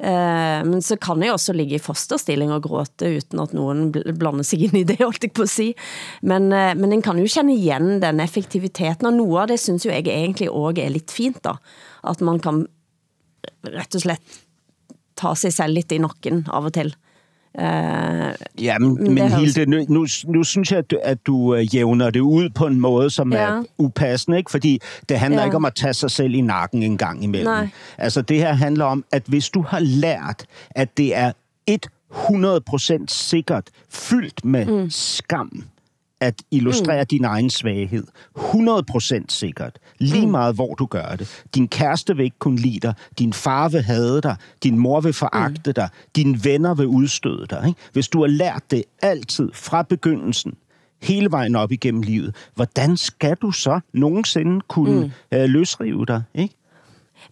[0.02, 4.44] Eh, men så kan jeg også ligge i fosterstilling og gråte uden at nogen blander
[4.44, 5.76] sig ind i det, holdt jeg på at sige.
[6.22, 9.86] Men, eh, men en kan jo kende igen den effektiviteten, og noget af det synes
[9.86, 11.58] jo jeg egentlig også er lidt fint da.
[12.04, 12.66] At man kan
[13.64, 14.42] rett og slett
[15.16, 16.96] ta sig selv lidt i nakken av og til.
[17.60, 21.76] Eh, Ja, men, Men Hilde, nu, nu, nu synes jeg, at du, at du øh,
[21.76, 23.40] jævner det ud på en måde, som ja.
[23.40, 24.52] Er upassende, ikke?
[24.52, 24.80] Fordi
[25.10, 25.40] det handler.
[25.40, 25.46] Ja.
[25.46, 27.54] ikke om at tage sig selv i nakken en gang imellem.
[27.54, 27.68] Nej.
[27.98, 31.32] Altså, det her handler om, at hvis du har lært, at det er
[32.14, 34.90] 100% sikkert fyldt med mm.
[34.90, 35.64] skam,
[36.24, 37.08] at illustrere mm.
[37.08, 38.08] din egen svaghed.
[38.38, 39.80] 100% sikkert.
[40.00, 41.44] Lige meget, hvor du gør det.
[41.56, 42.94] Din kæreste vil ikke kunne lide dig.
[43.20, 44.36] Din far vil hade dig.
[44.64, 45.74] Din mor vil foragte mm.
[45.74, 45.90] dig.
[46.16, 47.64] Dine venner vil udstøde dig.
[47.68, 47.80] Ikke?
[47.94, 50.54] Hvis du har lært det altid fra begyndelsen,
[51.02, 55.02] hele vejen op igennem livet, hvordan skal du så nogensinde kunne
[55.32, 55.38] mm.
[55.38, 56.24] øh, løsrive dig?
[56.34, 56.56] Ikke?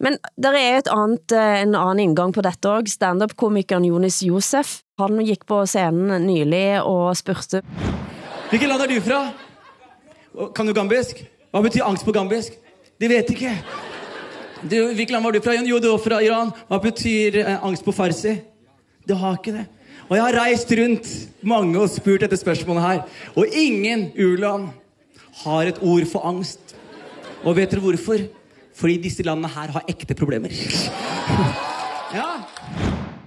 [0.00, 2.92] Men der er et andet, eh, en anden indgang på dette også.
[2.92, 7.62] Stand-up-komikeren Jonas Josef, han gik på scenen nylig og spurgte,
[8.52, 9.18] Hvilket land er du fra?
[10.52, 11.22] Kan du gambisk?
[11.48, 12.58] Hva betyder angst på gambisk?
[13.00, 13.52] Det vet ikke.
[14.60, 15.54] Du, hvilket land var du fra?
[15.56, 16.50] Jo, du var fra Iran.
[16.68, 18.34] Hva betyder eh, angst på farsi?
[19.08, 19.64] Det har ikke det.
[20.04, 21.08] Og jeg har reist rundt
[21.40, 23.00] mange og spurt dette spørgsmålet her.
[23.32, 24.68] Og ingen uland
[25.46, 26.76] har et ord for angst.
[27.48, 28.20] Og vet dere hvorfor?
[28.76, 30.52] Fordi disse landene her har ægte problemer.
[32.20, 32.28] ja.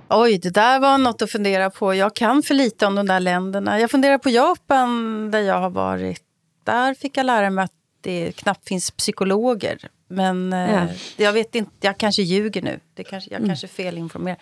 [0.10, 1.94] Oj, det där var något att fundera på.
[1.96, 3.80] Jag kan för lite om de där länderna.
[3.80, 6.22] Jag funderar på Japan, där jag har varit.
[6.64, 9.78] Där fick jag lära mig att det knappt finns psykologer.
[10.08, 10.88] Men eh, Ja.
[11.18, 12.80] jag vet inte, jag kanske ljuger nu.
[12.94, 13.50] Det kanske, jag Mm.
[13.50, 14.38] kanske är felinformerad.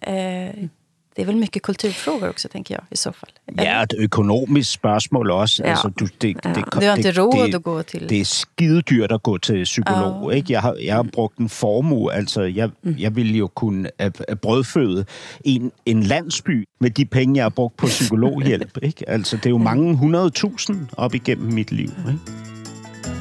[0.00, 0.64] Eh,
[1.16, 3.30] det är väl mycket kulturfrågor också, tänker jag, i så fall.
[3.58, 5.62] Ja, et økonomisk spørgsmål også.
[5.64, 5.70] Ja.
[5.70, 6.52] Altså, du, det, Ja.
[6.52, 9.38] det, Du har ikke det, råd det, at gå til- Det er skidedyrt at gå
[9.38, 10.30] til psykolog.
[10.32, 10.36] Ja.
[10.36, 10.52] Ikke?
[10.52, 12.12] Jeg, har, jeg har brugt en formue.
[12.12, 15.04] Altså, jeg, jeg ville jo kunne øh, øh, brødføde
[15.44, 18.78] en, en landsby med de penge, jeg har brugt på psykologhjælp.
[18.82, 19.08] Ikke?
[19.10, 21.88] Altså, det er jo mange hundredtusind op igennem mit liv.
[22.08, 22.18] Ikke?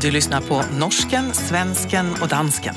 [0.04, 2.76] Du lyssnar på norsken, svensken och dansken.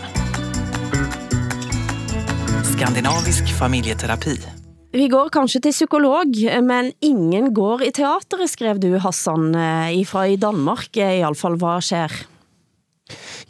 [2.64, 4.58] Skandinavisk familjeterapi
[4.89, 6.32] vi går kanskje til psykolog,
[6.64, 10.89] men ingen går i teateret, skrev du, Hassan, eh, fra i Danmark.
[10.97, 12.14] Eh, I alle fall, hvad sker?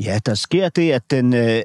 [0.05, 1.63] Ja, der sker det, at den, øh,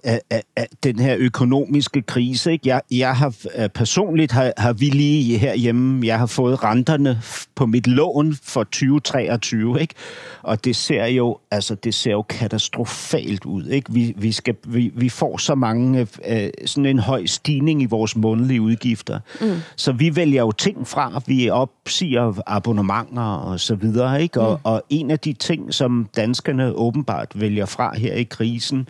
[0.56, 2.70] at den her økonomiske krise, ikke?
[2.70, 7.22] Jeg, jeg har øh, personligt har, har vi lige herhjemme, jeg har fået renterne
[7.56, 9.94] på mit lån for 2023, ikke?
[10.42, 13.94] Og det ser jo, altså det ser jo katastrofalt ud, ikke?
[13.94, 18.16] Vi, vi, skal, vi, vi får så mange, øh, sådan en høj stigning i vores
[18.16, 19.20] månedlige udgifter.
[19.42, 19.52] Mm.
[19.76, 24.42] Så vi vælger jo ting fra, vi opsiger abonnementer og så videre, ikke?
[24.42, 24.62] Og, mm.
[24.64, 28.88] og en af de ting, som danskerne åbenbart vælger fra her i krisen,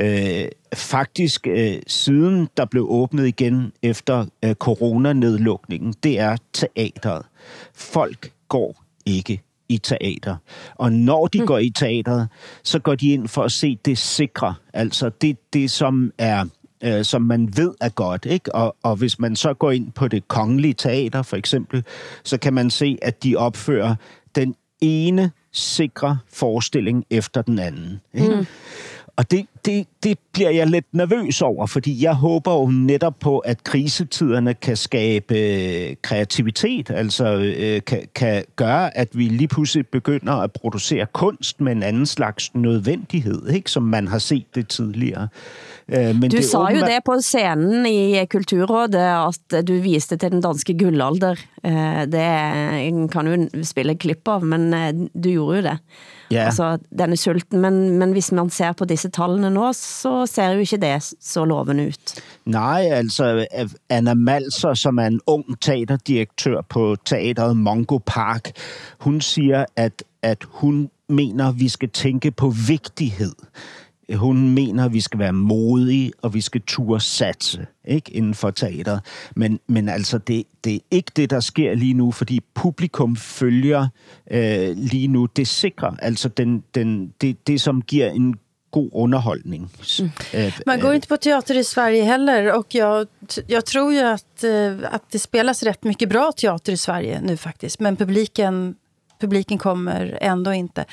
[0.00, 7.26] øh, faktisk øh, siden der blev åbnet igen efter øh, coronanedlukningen, det er teateret.
[7.74, 10.36] Folk går ikke i teater.
[10.74, 11.46] Og når de mm.
[11.46, 12.28] går i teateret,
[12.62, 14.54] så går de ind for at se det sikre.
[14.72, 16.44] Altså det, det som er
[16.84, 18.26] øh, som man ved er godt.
[18.26, 18.54] Ikke?
[18.54, 21.84] Og, og hvis man så går ind på det kongelige teater for eksempel,
[22.24, 23.94] så kan man se, at de opfører
[24.34, 28.00] den ene sikre forestilling efter den anden.
[28.14, 28.34] Ikke?
[28.34, 28.46] Mm.
[29.16, 33.38] Og det, det, det bliver jeg lidt nervøs over, fordi jeg håber jo netop på,
[33.38, 37.24] at krisetiderne kan skabe øh, kreativitet, altså
[37.58, 42.06] øh, kan, kan gøre, at vi lige pludselig begynder at producere kunst med en anden
[42.06, 43.70] slags nødvendighed, ikke?
[43.70, 45.28] som man har set det tidligere.
[45.88, 48.94] Øh, men Du det er sa jo åbenbart- det på scenen i Kulturrådet,
[49.52, 51.34] at du viste til den danske gullalder.
[51.64, 54.72] Eh, Det kan jo spille et klipp av, men
[55.14, 55.78] du gjorde jo det.
[56.30, 56.44] Ja.
[56.44, 60.58] Altså, denne sulten, men, men hvis man ser på disse tallene nå, så ser jo
[60.58, 62.20] ikke det så lovende ut.
[62.44, 68.50] Nej, altså øh, Anna Malser, som er en ung teaterdirektør på teateret Mongo Park,
[69.00, 73.32] hun siger, at, at hun mener, vi skal tænke på vigtighed.
[74.14, 78.50] Hun mener, at vi skal være modige, og vi skal turde satse ikke, inden for
[78.50, 79.00] teateret.
[79.36, 83.88] Men, men altså, det, det er ikke det, der sker lige nu, fordi publikum følger
[84.30, 85.96] øh, lige nu det sikre.
[86.02, 88.34] Altså den, den, det, det, som giver en
[88.70, 89.68] god underholdning.
[90.34, 93.06] Øh, Man går inte på teater i Sverige heller och jag,
[93.46, 97.36] jag tror ju att, eh, att det spelas rätt mycket bra teater i Sverige nu
[97.36, 97.80] faktiskt.
[97.80, 98.74] Men publiken,
[99.20, 100.84] publiken kommer ändå inte.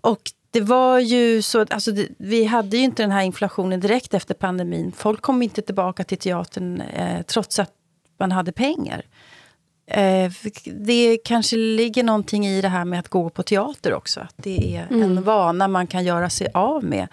[0.00, 4.14] Och det var ju så, alltså det, vi hade ju inte den här inflationen direkt
[4.14, 4.92] efter pandemin.
[4.96, 7.70] Folk kom inte tillbaka till teatern eh, trots att
[8.18, 9.02] man hade pengar.
[9.90, 10.32] Eh,
[10.64, 14.20] det kanske ligger någonting i det här med att gå på teater också.
[14.20, 15.02] Att det är Mm.
[15.02, 17.08] en vana man kan göra sig av med.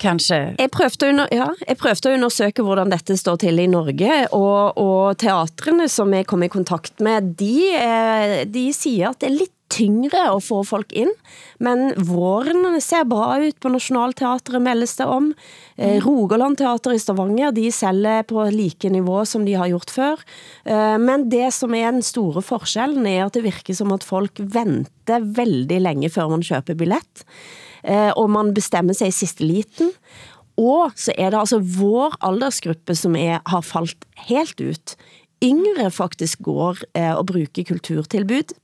[0.00, 0.54] Kanske.
[0.58, 4.76] Jeg prøvde, under, ja, jeg prøvde at undersøge, hvordan dette står til i Norge, og,
[4.78, 9.38] og teatrene, som jeg kom i kontakt med, de, eh, de siger, at det er
[9.38, 11.12] lidt tyngre at få folk ind,
[11.62, 15.32] men våren ser bra ut på Nationalteatret, meldes det om.
[15.76, 20.22] Eh, Rogaland Teater i Stavanger, de sælger på like niveau, som de har gjort før.
[20.64, 24.38] Eh, men det som er den store forskellen, er at det virker som at folk
[24.38, 27.26] venter veldig længe, før man køber billet.
[27.82, 29.92] Eh, og man bestemmer sig i sidste liten.
[30.56, 34.96] Og så er det altså vår aldersgruppe, som er, har falt helt ut.
[35.44, 38.56] Yngre faktisk går eh, og bruger kulturtilbud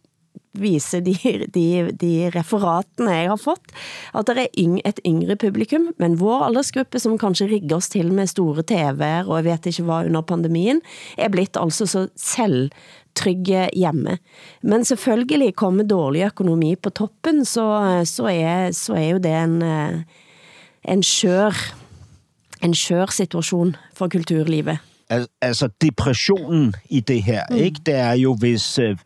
[0.59, 1.14] viser de,
[1.55, 3.72] de, de referatene jeg har fått,
[4.16, 8.12] at det er yng, et yngre publikum, men vår aldersgruppe, som kanskje rigger oss til
[8.14, 10.82] med store TV'er, og jeg vet ikke hvad under pandemien,
[11.16, 14.18] er blitt altså så selvtrygge hjemme.
[14.62, 17.66] Men selvfølgelig kommer dårlig økonomi på toppen, så,
[18.09, 20.00] så, er, så er jo det en, eh,
[20.92, 21.57] en skør,
[22.62, 24.91] en skør situation for kulturlivet.
[25.12, 27.56] Al- altså depressionen i det her, mm.
[27.56, 27.80] ikke?
[27.86, 28.96] Det er jo, hvis, øh,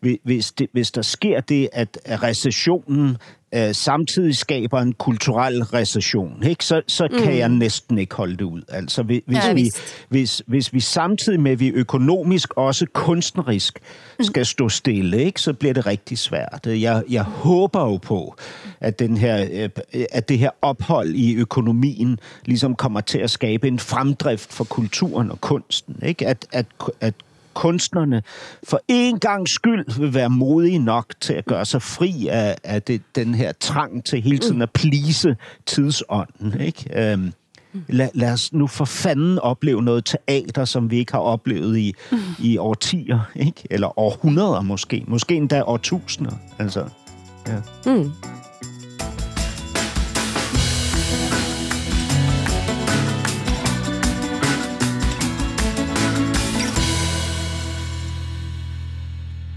[0.00, 3.16] hvis- hvis, det, hvis der sker det, at recessionen
[3.54, 6.64] øh, samtidig skaber en kulturel recession, ikke?
[6.64, 7.38] så, så kan Mm.
[7.38, 8.62] jeg næsten ikke holde det ud.
[8.68, 9.78] Altså, hvis, Ja, vi, vist.
[10.08, 13.78] hvis, hvis vi samtidig med, at vi økonomisk, også kunstnerisk,
[14.20, 15.40] skal stå stille, ikke?
[15.40, 16.60] så bliver det rigtig svært.
[16.66, 18.36] Jeg, jeg håber jo på,
[18.80, 19.68] at, den her, øh,
[20.12, 25.30] at det her ophold i økonomien ligesom kommer til at skabe en fremdrift for kulturen
[25.30, 25.96] og kunsten.
[26.02, 26.26] Ikke?
[26.26, 26.66] At, at,
[27.00, 27.14] at
[27.54, 28.22] kunstnerne
[28.68, 32.82] for en gang skyld vil være modige nok til at gøre sig fri af, af
[32.82, 35.36] det, den her trang til hele tiden at plise
[35.66, 36.60] tidsånden.
[36.60, 37.12] Ikke?
[37.12, 37.32] Øhm,
[37.88, 41.94] lad, lad os nu for fanden opleve noget teater, som vi ikke har oplevet i,
[42.38, 43.66] i årtier, ikke?
[43.70, 46.32] eller århundreder måske, måske endda årtusinder.
[46.58, 46.88] Altså,
[47.48, 47.56] ja.
[47.86, 48.12] Mm.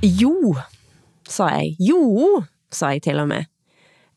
[0.03, 0.53] Jo,
[1.27, 1.75] sa jeg.
[1.81, 3.47] Jo, sa jeg til og med.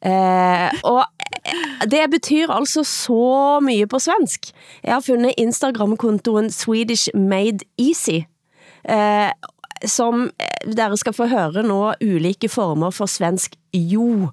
[0.04, 1.04] Eh, og
[1.44, 4.50] eh, det betyr altså så mye på svensk.
[4.84, 8.22] Jeg har fundet Instagram-kontoen Swedish Made Easy,
[8.84, 9.32] eh,
[9.86, 14.28] som eh, dere skal få høre nå ulike former for svensk jo,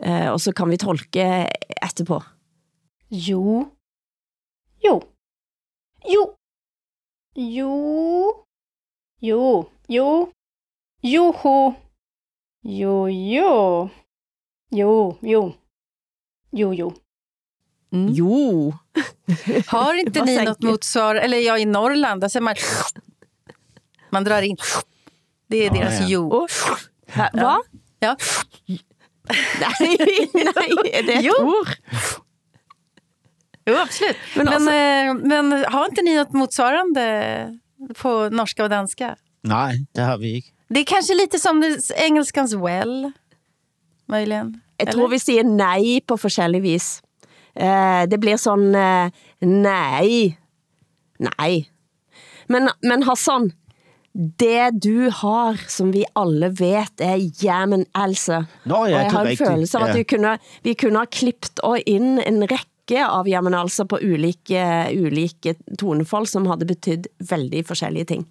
[0.00, 1.28] eh, og så kan vi tolke
[1.82, 2.22] etterpå.
[3.12, 3.68] Jo.
[4.84, 4.96] Jo.
[6.08, 6.24] Jo.
[7.36, 7.76] Jo.
[9.20, 9.68] Jo.
[9.88, 10.08] Jo.
[11.12, 11.74] Joho.
[12.62, 13.88] Jo, jo.
[14.70, 15.54] Jo, jo.
[16.52, 16.92] Jo, jo.
[17.90, 18.74] Jo.
[19.66, 22.54] Har inte ni något motsvar, eller ja, i Norrland, där säger man...
[24.10, 24.56] Man drar in.
[25.46, 26.06] Det är Ja, deras ja.
[26.08, 26.46] jo.
[27.16, 27.28] Ja.
[27.32, 27.62] Va?
[27.98, 28.16] Ja.
[29.60, 29.96] Nej,
[30.34, 31.32] nej, är det ett Jo.
[31.46, 31.68] ord?
[33.66, 34.16] Jo, absolut.
[34.36, 37.58] Men Men, alltså- men, har inte ni något motsvarande
[37.96, 39.16] på norska och danska?
[39.42, 40.52] Nej, det har vi ikke.
[40.68, 43.12] Det är kanske lite som det, engelskans well,
[44.06, 44.60] möjligen.
[44.78, 47.02] Jeg tror vi siger nej på forskellig vis.
[47.56, 49.10] Eh, det blir sådan, eh,
[49.40, 50.38] nej,
[51.18, 51.68] nej.
[52.46, 53.52] Men, men Hassan,
[54.38, 58.44] det du har, som vi alle vet, er jamen altså.
[58.64, 60.98] Nå ja, og jeg det har en rigtigt, følelse av at vi kunne, vi kunne
[60.98, 64.62] ha klippet og ind en række av jamen altså på ulike,
[64.94, 68.28] ulike tonefall, som havde betydet veldig forskellige ting.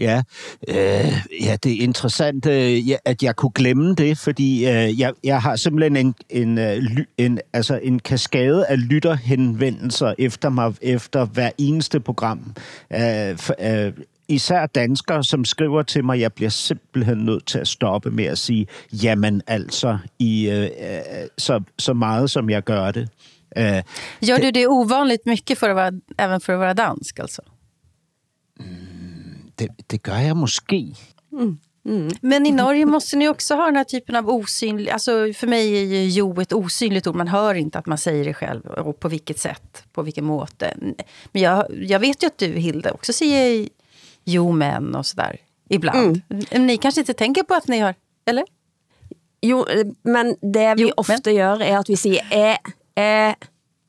[0.00, 0.22] Ja,
[0.68, 1.12] øh,
[1.44, 5.56] ja, det er interessant, øh, at jeg kunne glemme det, fordi øh, jeg, jeg har
[5.56, 6.82] simpelthen en, en, øh,
[7.18, 12.54] en, altså en kaskade af lytterhenvendelser efter mig efter hver eneste program.
[12.92, 13.54] Øh, for,
[13.86, 13.92] øh,
[14.28, 18.38] især danskere, som skriver til mig, jeg bliver simpelthen nødt til at stoppe med at
[18.38, 20.68] sige, jamen altså, i, øh, øh,
[21.38, 23.08] så, så meget som jeg gør det.
[23.56, 23.82] Øh,
[24.28, 27.42] Gör du det ovanligt mycket för att vara, även för att vara dansk alltså?
[29.60, 30.96] Det, det gør jeg måske.
[31.32, 31.58] Mm.
[32.20, 34.90] Men i Norge måste ni också ha den här typen av osynlig...
[34.90, 37.16] Alltså för mig är ju jo ett osynligt ord.
[37.16, 38.66] Man hör inte att man säger det själv.
[38.66, 40.74] Och på vilket sätt, på vilken måte.
[41.32, 43.68] Men jag, jag vet ju att du, Hilde, också säger
[44.24, 45.36] jo men och sådär.
[45.68, 46.20] Ibland.
[46.50, 47.94] Ni kanske inte tänker på att ni har...
[48.26, 48.44] Eller?
[49.42, 52.58] Jo, eh, men det vi Jo, ofte gør, er at vi siger, jeg,
[53.00, 53.34] Eh,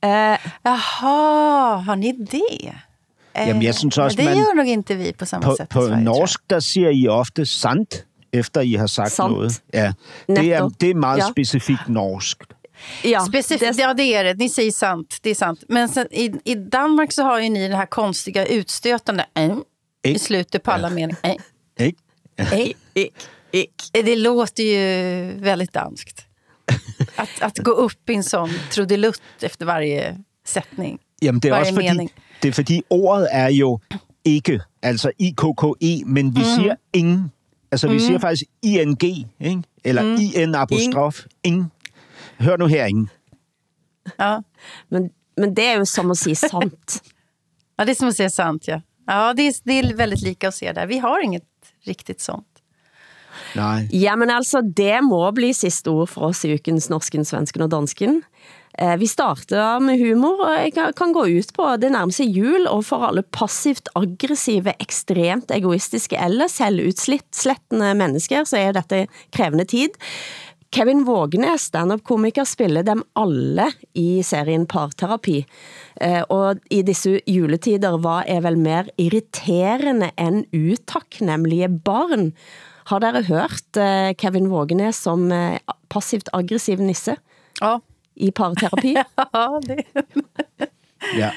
[0.01, 2.73] eh, Jaha, har ni det?
[3.35, 5.69] Jamen, jeg synes også, men det man- gör nog inte vi på samma På, sätt
[5.69, 9.33] på Sverige, norsk, der siger I ofte sant, efter I har sagt Sant.
[9.33, 9.61] noget.
[9.73, 9.93] Ja,
[10.27, 11.29] det er, det er meget Ja.
[11.31, 12.37] specifikt norsk.
[13.03, 14.37] Ja, Specifikt, ja, det är det.
[14.37, 15.17] Ni säger sant.
[15.23, 15.63] Det är sant.
[15.69, 19.57] Men sen, i, i Danmark så har ju ni det här konstiga utstötande äh,
[20.03, 21.17] i slutet på alla meningar.
[21.23, 22.73] Äh, Ikke?
[22.93, 24.03] äh.
[24.03, 26.25] Det låter ju väldigt danskt.
[27.15, 30.17] Att, att gå upp i en sån trudelutt efter varje
[30.47, 30.99] sättning.
[31.21, 32.11] Jamen, det er også fordi, mening.
[32.41, 33.79] det er fordi ordet er jo
[34.25, 36.49] ikke, altså I-K-K-E, men vi Mhm.
[36.59, 37.31] siger ingen.
[37.71, 37.99] Altså, vi Mhm.
[37.99, 39.03] siger faktisk I-N-G,
[39.39, 39.63] ikke?
[39.83, 40.15] Eller Mhm.
[40.21, 41.19] I-N-apostrof.
[41.43, 41.71] Ingen.
[42.39, 43.09] Hør nu her, ingen.
[44.19, 44.37] Ja.
[44.89, 47.01] Men, men det er jo som at sige sant.
[47.79, 48.81] Ja, det är som att säga sant, ja.
[49.07, 50.85] Ja, det är, det är väldigt lika att se där.
[50.87, 51.43] Vi har inget
[51.87, 52.47] riktigt sånt.
[53.55, 53.89] Nej.
[54.03, 57.71] Ja, men altså, det må bli sidste ord for oss i ukens Norsken, Svensken og
[57.71, 58.21] Dansken.
[58.79, 62.67] Eh, Vi starter med humor, og jeg kan- gå ut på det nærmer sig jul,
[62.67, 69.89] og for alle passivt aggressive, ekstremt egoistiske eller selvutslettende mennesker, så er dette krævende tid.
[70.71, 75.45] Kevin Vågenes, stand-up-komiker, spiller dem alle i serien Parterapi.
[75.99, 82.31] Eh, Og i disse juletider, hvad er vel mer irriterende end utaknemmelige barn?
[82.85, 85.59] Har dere hørt eh, Kevin Vågenes som eh,
[85.89, 87.17] passivt aggressiv nisse?
[87.61, 87.77] Ja.
[88.15, 88.93] I parterapi?
[89.15, 89.83] ja, det,
[91.17, 91.31] Ja.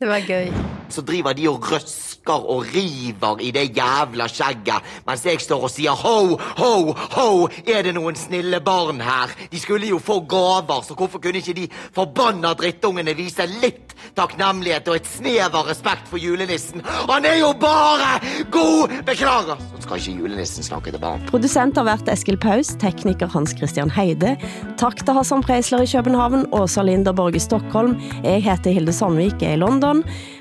[0.00, 0.48] Det var gøy.
[0.90, 5.70] Så driver de og røsker og river i det jævla skjegget, mens jeg står og
[5.70, 6.72] sier ho, ho,
[7.14, 7.28] ho,
[7.68, 9.30] er det noen snille barn her?
[9.52, 14.88] De skulle jo få gaver, så hvorfor kunne ikke de forbanna drittungene vise litt takknemlighet
[14.88, 16.82] og et snev av respekt for julenissen?
[17.10, 18.18] Han er jo bare
[18.50, 18.96] god!
[19.06, 19.60] Beklager!
[19.76, 21.22] Så skal ikke julenissen snakke til barn.
[21.30, 24.34] Producent har været Eskil Paus, tekniker Hans Christian Heide.
[24.80, 27.94] Tak til Hassan Preisler i København, Åsa Linderborg i Stockholm.
[28.24, 29.89] Jeg heter Hilde Sandvik, jeg er i London.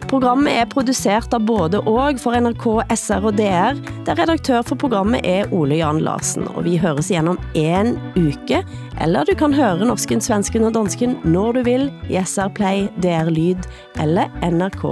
[0.10, 3.78] Programmet er produceret av både og for NRK, SR og DR,
[4.08, 6.48] der redaktør for programmet er Ole Jan Larsen.
[6.56, 8.64] Og vi høres igenom en uke,
[9.04, 13.32] eller du kan høre Norsken, Svensken og Dansken når du vil i SR Play, DR
[13.34, 13.70] Lyd
[14.02, 14.86] eller NRK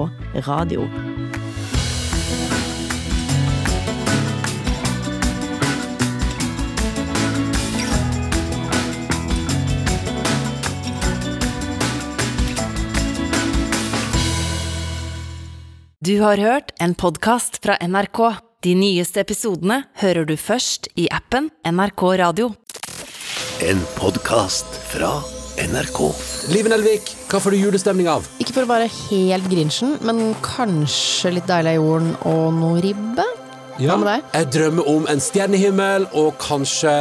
[0.47, 0.85] Radio.
[16.07, 18.19] Du har hørt en podcast fra NRK.
[18.63, 22.51] De nyeste episodene hører du først i appen NRK Radio.
[23.65, 25.09] En podcast fra
[25.65, 25.99] NRK.
[26.53, 28.29] Liven Elvik, hva får du julestemning av?
[28.39, 33.25] Ikke for å være helt grinchen, men kanskje litt deilig av jorden og noe ribbe?
[33.77, 34.29] Ja, Hva med deg?
[34.37, 36.93] jeg drømmer om en stjernehimmel og kanskje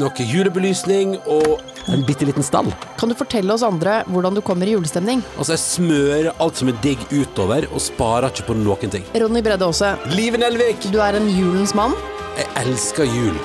[0.00, 1.58] noe julebelysning og
[1.90, 2.68] en bitte liten stall.
[3.00, 5.22] Kan du fortelle oss andre hvordan du kommer i julestemning?
[5.36, 9.08] Altså, jeg smører alt som er digg utover, og sparer ikke på noen ting.
[9.18, 9.94] Ronny Bredde Aase.
[10.14, 10.86] Live Nelvik!
[10.94, 11.96] Du er en julens mann.
[12.38, 13.36] Jeg elsker jul.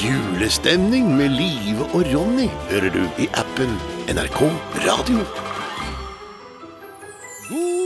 [0.00, 3.74] Julestemning med Live og Ronny hører du i appen
[4.12, 4.44] NRK
[4.86, 5.24] Radio.
[7.50, 7.79] God